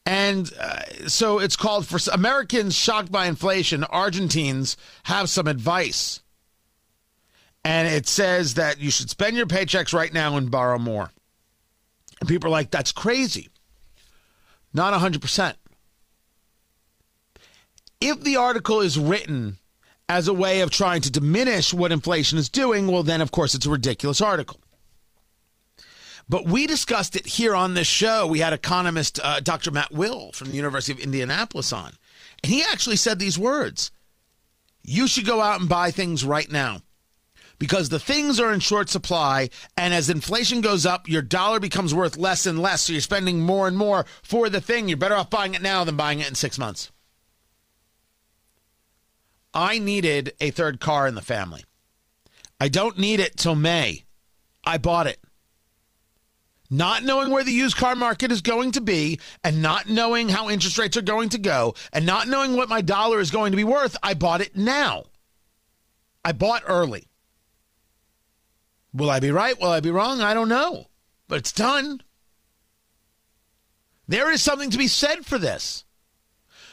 And 0.06 0.52
uh, 0.60 1.08
so 1.08 1.40
it's 1.40 1.56
called 1.56 1.84
for 1.84 1.98
Americans 2.12 2.76
shocked 2.76 3.10
by 3.10 3.26
inflation, 3.26 3.82
Argentines 3.82 4.76
have 5.04 5.28
some 5.28 5.48
advice. 5.48 6.20
And 7.64 7.88
it 7.88 8.06
says 8.06 8.54
that 8.54 8.78
you 8.78 8.92
should 8.92 9.10
spend 9.10 9.36
your 9.36 9.46
paychecks 9.46 9.92
right 9.92 10.12
now 10.12 10.36
and 10.36 10.48
borrow 10.48 10.78
more. 10.78 11.10
And 12.20 12.28
people 12.28 12.46
are 12.46 12.52
like, 12.52 12.70
that's 12.70 12.92
crazy. 12.92 13.48
Not 14.72 14.94
100%. 14.94 15.54
If 18.00 18.20
the 18.20 18.36
article 18.36 18.80
is 18.80 18.96
written 18.96 19.58
as 20.08 20.28
a 20.28 20.34
way 20.34 20.60
of 20.60 20.70
trying 20.70 21.00
to 21.02 21.10
diminish 21.10 21.74
what 21.74 21.92
inflation 21.92 22.38
is 22.38 22.48
doing, 22.48 22.86
well, 22.86 23.02
then, 23.02 23.20
of 23.20 23.32
course, 23.32 23.54
it's 23.54 23.66
a 23.66 23.70
ridiculous 23.70 24.20
article. 24.20 24.60
But 26.28 26.46
we 26.46 26.66
discussed 26.66 27.16
it 27.16 27.26
here 27.26 27.54
on 27.54 27.74
this 27.74 27.86
show. 27.86 28.26
We 28.26 28.40
had 28.40 28.52
economist 28.52 29.20
uh, 29.22 29.40
Dr. 29.40 29.70
Matt 29.70 29.92
Will 29.92 30.32
from 30.32 30.48
the 30.48 30.56
University 30.56 30.92
of 30.92 30.98
Indianapolis 30.98 31.72
on. 31.72 31.92
And 32.42 32.52
he 32.52 32.62
actually 32.62 32.96
said 32.96 33.18
these 33.18 33.38
words 33.38 33.92
You 34.82 35.06
should 35.06 35.26
go 35.26 35.40
out 35.40 35.60
and 35.60 35.68
buy 35.68 35.92
things 35.92 36.24
right 36.24 36.50
now 36.50 36.82
because 37.58 37.88
the 37.88 38.00
things 38.00 38.40
are 38.40 38.52
in 38.52 38.60
short 38.60 38.88
supply. 38.88 39.50
And 39.76 39.94
as 39.94 40.10
inflation 40.10 40.60
goes 40.60 40.84
up, 40.84 41.08
your 41.08 41.22
dollar 41.22 41.60
becomes 41.60 41.94
worth 41.94 42.16
less 42.16 42.44
and 42.44 42.60
less. 42.60 42.82
So 42.82 42.92
you're 42.92 43.02
spending 43.02 43.40
more 43.40 43.68
and 43.68 43.76
more 43.76 44.04
for 44.22 44.48
the 44.48 44.60
thing. 44.60 44.88
You're 44.88 44.98
better 44.98 45.14
off 45.14 45.30
buying 45.30 45.54
it 45.54 45.62
now 45.62 45.84
than 45.84 45.96
buying 45.96 46.20
it 46.20 46.28
in 46.28 46.34
six 46.34 46.58
months. 46.58 46.90
I 49.56 49.78
needed 49.78 50.34
a 50.38 50.50
third 50.50 50.80
car 50.80 51.08
in 51.08 51.14
the 51.14 51.22
family. 51.22 51.64
I 52.60 52.68
don't 52.68 52.98
need 52.98 53.20
it 53.20 53.38
till 53.38 53.54
May. 53.54 54.04
I 54.62 54.76
bought 54.76 55.06
it. 55.06 55.18
Not 56.68 57.04
knowing 57.04 57.30
where 57.30 57.42
the 57.42 57.52
used 57.52 57.78
car 57.78 57.96
market 57.96 58.30
is 58.30 58.42
going 58.42 58.72
to 58.72 58.82
be 58.82 59.18
and 59.42 59.62
not 59.62 59.88
knowing 59.88 60.28
how 60.28 60.50
interest 60.50 60.76
rates 60.76 60.98
are 60.98 61.02
going 61.02 61.30
to 61.30 61.38
go 61.38 61.74
and 61.90 62.04
not 62.04 62.28
knowing 62.28 62.54
what 62.54 62.68
my 62.68 62.82
dollar 62.82 63.18
is 63.18 63.30
going 63.30 63.52
to 63.52 63.56
be 63.56 63.64
worth, 63.64 63.96
I 64.02 64.12
bought 64.12 64.42
it 64.42 64.56
now. 64.56 65.04
I 66.22 66.32
bought 66.32 66.64
early. 66.66 67.08
Will 68.92 69.08
I 69.08 69.20
be 69.20 69.30
right? 69.30 69.58
Will 69.58 69.70
I 69.70 69.80
be 69.80 69.90
wrong? 69.90 70.20
I 70.20 70.34
don't 70.34 70.50
know. 70.50 70.88
But 71.28 71.38
it's 71.38 71.52
done. 71.52 72.02
There 74.06 74.30
is 74.30 74.42
something 74.42 74.68
to 74.70 74.78
be 74.78 74.88
said 74.88 75.24
for 75.24 75.38
this. 75.38 75.85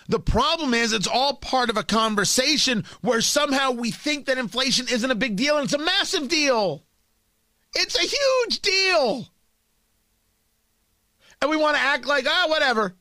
The 0.07 0.19
problem 0.19 0.73
is, 0.73 0.93
it's 0.93 1.07
all 1.07 1.35
part 1.35 1.69
of 1.69 1.77
a 1.77 1.83
conversation 1.83 2.85
where 3.01 3.21
somehow 3.21 3.71
we 3.71 3.91
think 3.91 4.25
that 4.25 4.37
inflation 4.37 4.87
isn't 4.89 5.11
a 5.11 5.15
big 5.15 5.35
deal, 5.35 5.57
and 5.57 5.65
it's 5.65 5.73
a 5.73 5.77
massive 5.77 6.27
deal. 6.27 6.83
It's 7.75 7.95
a 7.95 8.01
huge 8.01 8.61
deal. 8.61 9.27
And 11.41 11.49
we 11.49 11.57
want 11.57 11.75
to 11.75 11.81
act 11.81 12.05
like, 12.05 12.25
ah, 12.27 12.43
oh, 12.45 12.49
whatever. 12.49 12.95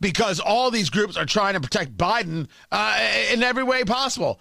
Because 0.00 0.40
all 0.40 0.70
these 0.70 0.90
groups 0.90 1.16
are 1.16 1.26
trying 1.26 1.54
to 1.54 1.60
protect 1.60 1.96
Biden 1.96 2.48
uh, 2.72 2.98
in 3.32 3.42
every 3.42 3.62
way 3.62 3.84
possible. 3.84 4.40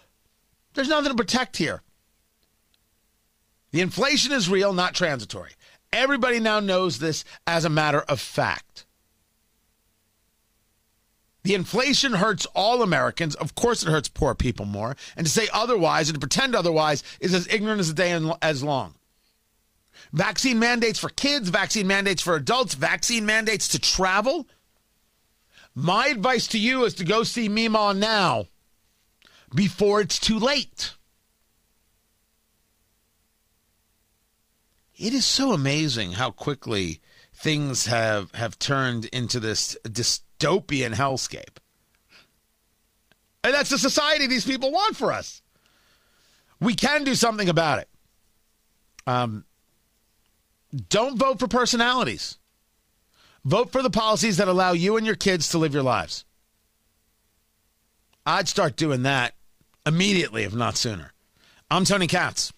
There's 0.74 0.90
nothing 0.90 1.12
to 1.12 1.16
protect 1.16 1.58
here. 1.58 1.82
The 3.72 3.82
inflation 3.82 4.32
is 4.32 4.50
real, 4.50 4.74
not 4.74 4.96
transitory. 4.96 5.52
Everybody 5.94 6.40
now 6.40 6.60
knows 6.60 7.00
this 7.00 7.24
as 7.46 7.66
a 7.66 7.70
matter 7.70 8.02
of 8.02 8.20
fact. 8.20 8.86
The 11.44 11.56
inflation 11.56 12.14
hurts 12.14 12.46
all 12.54 12.84
Americans. 12.84 13.36
Of 13.36 13.56
course, 13.56 13.82
it 13.84 13.90
hurts 13.90 14.10
poor 14.10 14.36
people 14.36 14.66
more. 14.66 14.96
And 15.16 15.26
to 15.26 15.32
say 15.32 15.48
otherwise 15.52 16.10
and 16.10 16.16
to 16.16 16.20
pretend 16.20 16.56
otherwise 16.56 17.04
is 17.20 17.34
as 17.34 17.48
ignorant 17.48 17.80
as 17.80 17.88
the 17.88 17.96
day 17.96 18.36
as 18.42 18.64
long. 18.64 18.96
Vaccine 20.14 20.60
mandates 20.60 21.00
for 21.00 21.10
kids, 21.10 21.50
vaccine 21.50 21.88
mandates 21.88 22.22
for 22.22 22.36
adults, 22.36 22.76
vaccine 22.76 23.26
mandates 23.26 23.68
to 23.70 23.80
travel. 23.80 24.48
My 25.74 26.08
advice 26.08 26.48
to 26.48 26.60
you 26.60 26.84
is 26.84 26.94
to 26.96 27.06
go 27.06 27.24
see 27.24 27.48
Mima 27.48 27.94
now 27.94 28.48
before 29.56 30.02
it's 30.02 30.20
too 30.20 30.38
late. 30.38 30.94
It 34.98 35.14
is 35.14 35.26
so 35.26 35.54
amazing 35.54 36.14
how 36.14 36.30
quickly 36.30 37.00
things 37.42 37.88
have 37.88 38.32
have 38.34 38.60
turned 38.60 39.06
into 39.06 39.40
this 39.40 39.76
dystopian 39.84 40.94
hellscape. 40.94 41.58
And 43.44 43.54
that's 43.54 43.72
the 43.72 43.80
society 43.80 44.28
these 44.28 44.46
people 44.46 44.72
want 44.72 44.96
for 44.96 45.12
us. 45.12 45.42
We 46.60 46.76
can 46.76 47.04
do 47.04 47.16
something 47.16 47.50
about 47.50 47.80
it. 47.80 47.90
Um, 49.08 49.46
don't 50.90 51.18
vote 51.18 51.40
for 51.40 51.48
personalities. 51.48 52.38
Vote 53.44 53.72
for 53.72 53.82
the 53.82 53.90
policies 53.90 54.38
that 54.38 54.48
allow 54.48 54.74
you 54.74 54.98
and 54.98 55.06
your 55.06 55.16
kids 55.16 55.50
to 55.50 55.58
live 55.58 55.74
your 55.74 55.82
lives. 55.82 56.26
I'd 58.24 58.48
start 58.48 58.76
doing 58.76 59.02
that 59.02 59.34
immediately, 59.84 60.44
if 60.44 60.54
not 60.54 60.78
sooner. 60.78 61.12
I'm 61.72 61.86
Tony 61.86 62.06
Katz. 62.06 62.54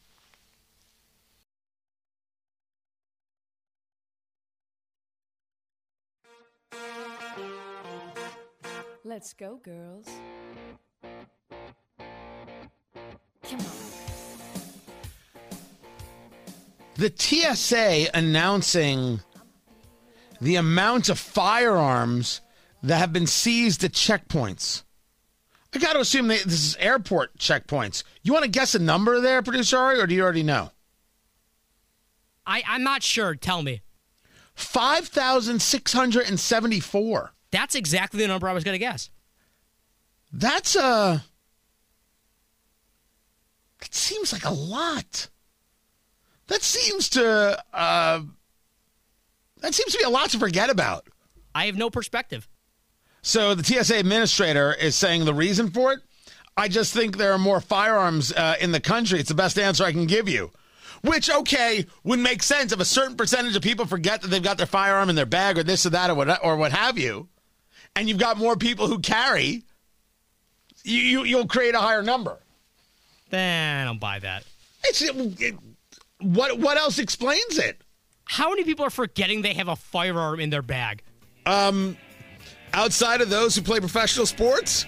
Let's 9.14 9.34
go, 9.34 9.58
girls. 9.58 10.08
Come 13.44 13.60
on. 13.60 13.66
The 16.96 17.14
TSA 17.16 18.08
announcing 18.16 19.20
the 20.42 20.56
amount 20.56 21.10
of 21.10 21.20
firearms 21.20 22.42
that 22.82 22.98
have 22.98 23.14
been 23.14 23.28
seized 23.28 23.84
at 23.84 23.92
checkpoints. 23.92 24.82
I 25.76 25.78
got 25.78 25.94
to 25.94 26.00
assume 26.00 26.30
that 26.30 26.46
this 26.46 26.66
is 26.66 26.76
airport 26.78 27.38
checkpoints. 27.38 28.04
You 28.24 28.34
want 28.34 28.46
to 28.46 28.50
guess 28.50 28.74
a 28.74 28.80
number 28.80 29.22
there, 29.22 29.44
producer 29.44 29.78
Ari, 29.78 30.00
or 30.00 30.08
do 30.08 30.16
you 30.16 30.24
already 30.24 30.42
know? 30.42 30.72
I, 32.48 32.64
I'm 32.68 32.82
not 32.82 33.04
sure. 33.04 33.36
Tell 33.36 33.62
me. 33.62 33.84
5,674. 34.56 37.33
That's 37.54 37.76
exactly 37.76 38.20
the 38.20 38.28
number 38.28 38.50
I 38.50 38.54
was 38.54 38.64
going 38.64 38.74
to 38.74 38.80
guess. 38.80 39.12
That's 40.34 40.76
a. 40.76 41.24
That 43.80 43.94
seems 43.94 44.34
like 44.34 44.44
a 44.44 44.54
lot. 44.54 45.30
That 46.48 46.64
seems 46.64 47.10
to. 47.10 47.64
Uh, 47.72 48.22
that 49.62 49.76
seems 49.76 49.92
to 49.92 50.00
be 50.00 50.04
a 50.04 50.10
lot 50.10 50.32
to 50.32 50.40
forget 50.40 50.72
about. 50.72 51.08
I 51.54 51.68
have 51.68 51.78
no 51.78 51.92
perspective. 51.92 52.50
So 53.22 53.54
the 53.54 53.64
TSA 53.64 54.00
administrator 54.00 54.74
is 54.74 54.96
saying 54.96 55.26
the 55.26 55.34
reason 55.36 55.70
for 55.70 55.94
it. 55.94 56.00
I 56.58 56.68
just 56.68 56.92
think 56.92 57.18
there 57.18 57.34
are 57.34 57.38
more 57.38 57.62
firearms 57.62 58.34
uh, 58.34 58.56
in 58.60 58.72
the 58.72 58.80
country. 58.80 59.20
It's 59.20 59.30
the 59.30 59.36
best 59.36 59.60
answer 59.60 59.84
I 59.84 59.92
can 59.92 60.08
give 60.08 60.28
you. 60.28 60.52
Which, 61.02 61.30
okay, 61.30 61.86
would 62.04 62.20
make 62.20 62.42
sense 62.42 62.72
if 62.72 62.80
a 62.80 62.86
certain 62.86 63.16
percentage 63.16 63.56
of 63.56 63.62
people 63.62 63.86
forget 63.86 64.22
that 64.22 64.30
they've 64.30 64.42
got 64.42 64.58
their 64.58 64.66
firearm 64.66 65.10
in 65.10 65.16
their 65.16 65.28
bag 65.28 65.60
or 65.60 65.64
this 65.64 65.86
or 65.86 65.92
that 65.92 66.10
or 66.10 66.16
what, 66.16 66.44
or 66.44 66.58
what 66.58 66.72
have 66.72 66.98
you, 66.98 67.28
and 67.96 68.10
you've 68.10 68.18
got 68.18 68.38
more 68.38 68.56
people 68.56 68.88
who 68.88 69.00
carry, 69.00 69.64
you, 70.84 71.00
you, 71.00 71.24
you'll 71.24 71.48
create 71.48 71.76
a 71.76 71.80
higher 71.80 72.04
number. 72.04 72.38
Then 73.30 73.82
I 73.82 73.86
don't 73.86 74.00
buy 74.00 74.20
that. 74.20 74.44
It's, 74.84 75.02
it, 75.02 75.56
what, 76.20 76.60
what 76.60 76.78
else 76.78 77.00
explains 77.00 77.58
it? 77.58 77.82
How 78.26 78.50
many 78.50 78.64
people 78.64 78.86
are 78.86 78.90
forgetting 78.90 79.42
they 79.42 79.54
have 79.54 79.68
a 79.68 79.76
firearm 79.76 80.40
in 80.40 80.50
their 80.50 80.62
bag? 80.62 81.04
Um, 81.46 81.98
outside 82.74 83.22
of 83.22 83.30
those 83.30 83.56
who 83.56 83.62
play 83.62 83.80
professional 83.80 84.26
sports, 84.26 84.86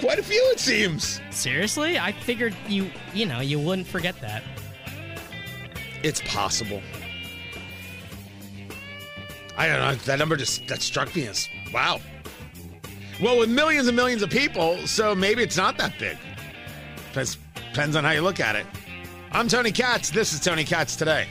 quite 0.00 0.18
a 0.18 0.22
few, 0.22 0.42
it 0.52 0.60
seems. 0.60 1.20
Seriously? 1.30 1.98
I 1.98 2.12
figured 2.12 2.54
you, 2.66 2.90
you 3.14 3.26
know, 3.26 3.40
you 3.40 3.58
wouldn't 3.58 3.86
forget 3.86 4.20
that. 4.20 4.42
It's 6.02 6.20
possible. 6.22 6.82
I 9.56 9.68
don't 9.68 9.78
know. 9.78 9.94
That 10.04 10.18
number 10.18 10.36
just 10.36 10.66
that 10.68 10.82
struck 10.82 11.14
me 11.16 11.26
as 11.26 11.48
wow. 11.72 12.00
Well, 13.20 13.38
with 13.38 13.48
millions 13.48 13.86
and 13.86 13.96
millions 13.96 14.22
of 14.22 14.28
people, 14.28 14.76
so 14.86 15.14
maybe 15.14 15.42
it's 15.42 15.56
not 15.56 15.78
that 15.78 15.98
big. 15.98 16.18
Depends, 17.08 17.38
depends 17.54 17.96
on 17.96 18.04
how 18.04 18.10
you 18.10 18.20
look 18.20 18.40
at 18.40 18.56
it. 18.56 18.66
I'm 19.32 19.48
Tony 19.48 19.72
Katz. 19.72 20.10
This 20.10 20.34
is 20.34 20.40
Tony 20.40 20.64
Katz 20.64 20.96
today. 20.96 21.26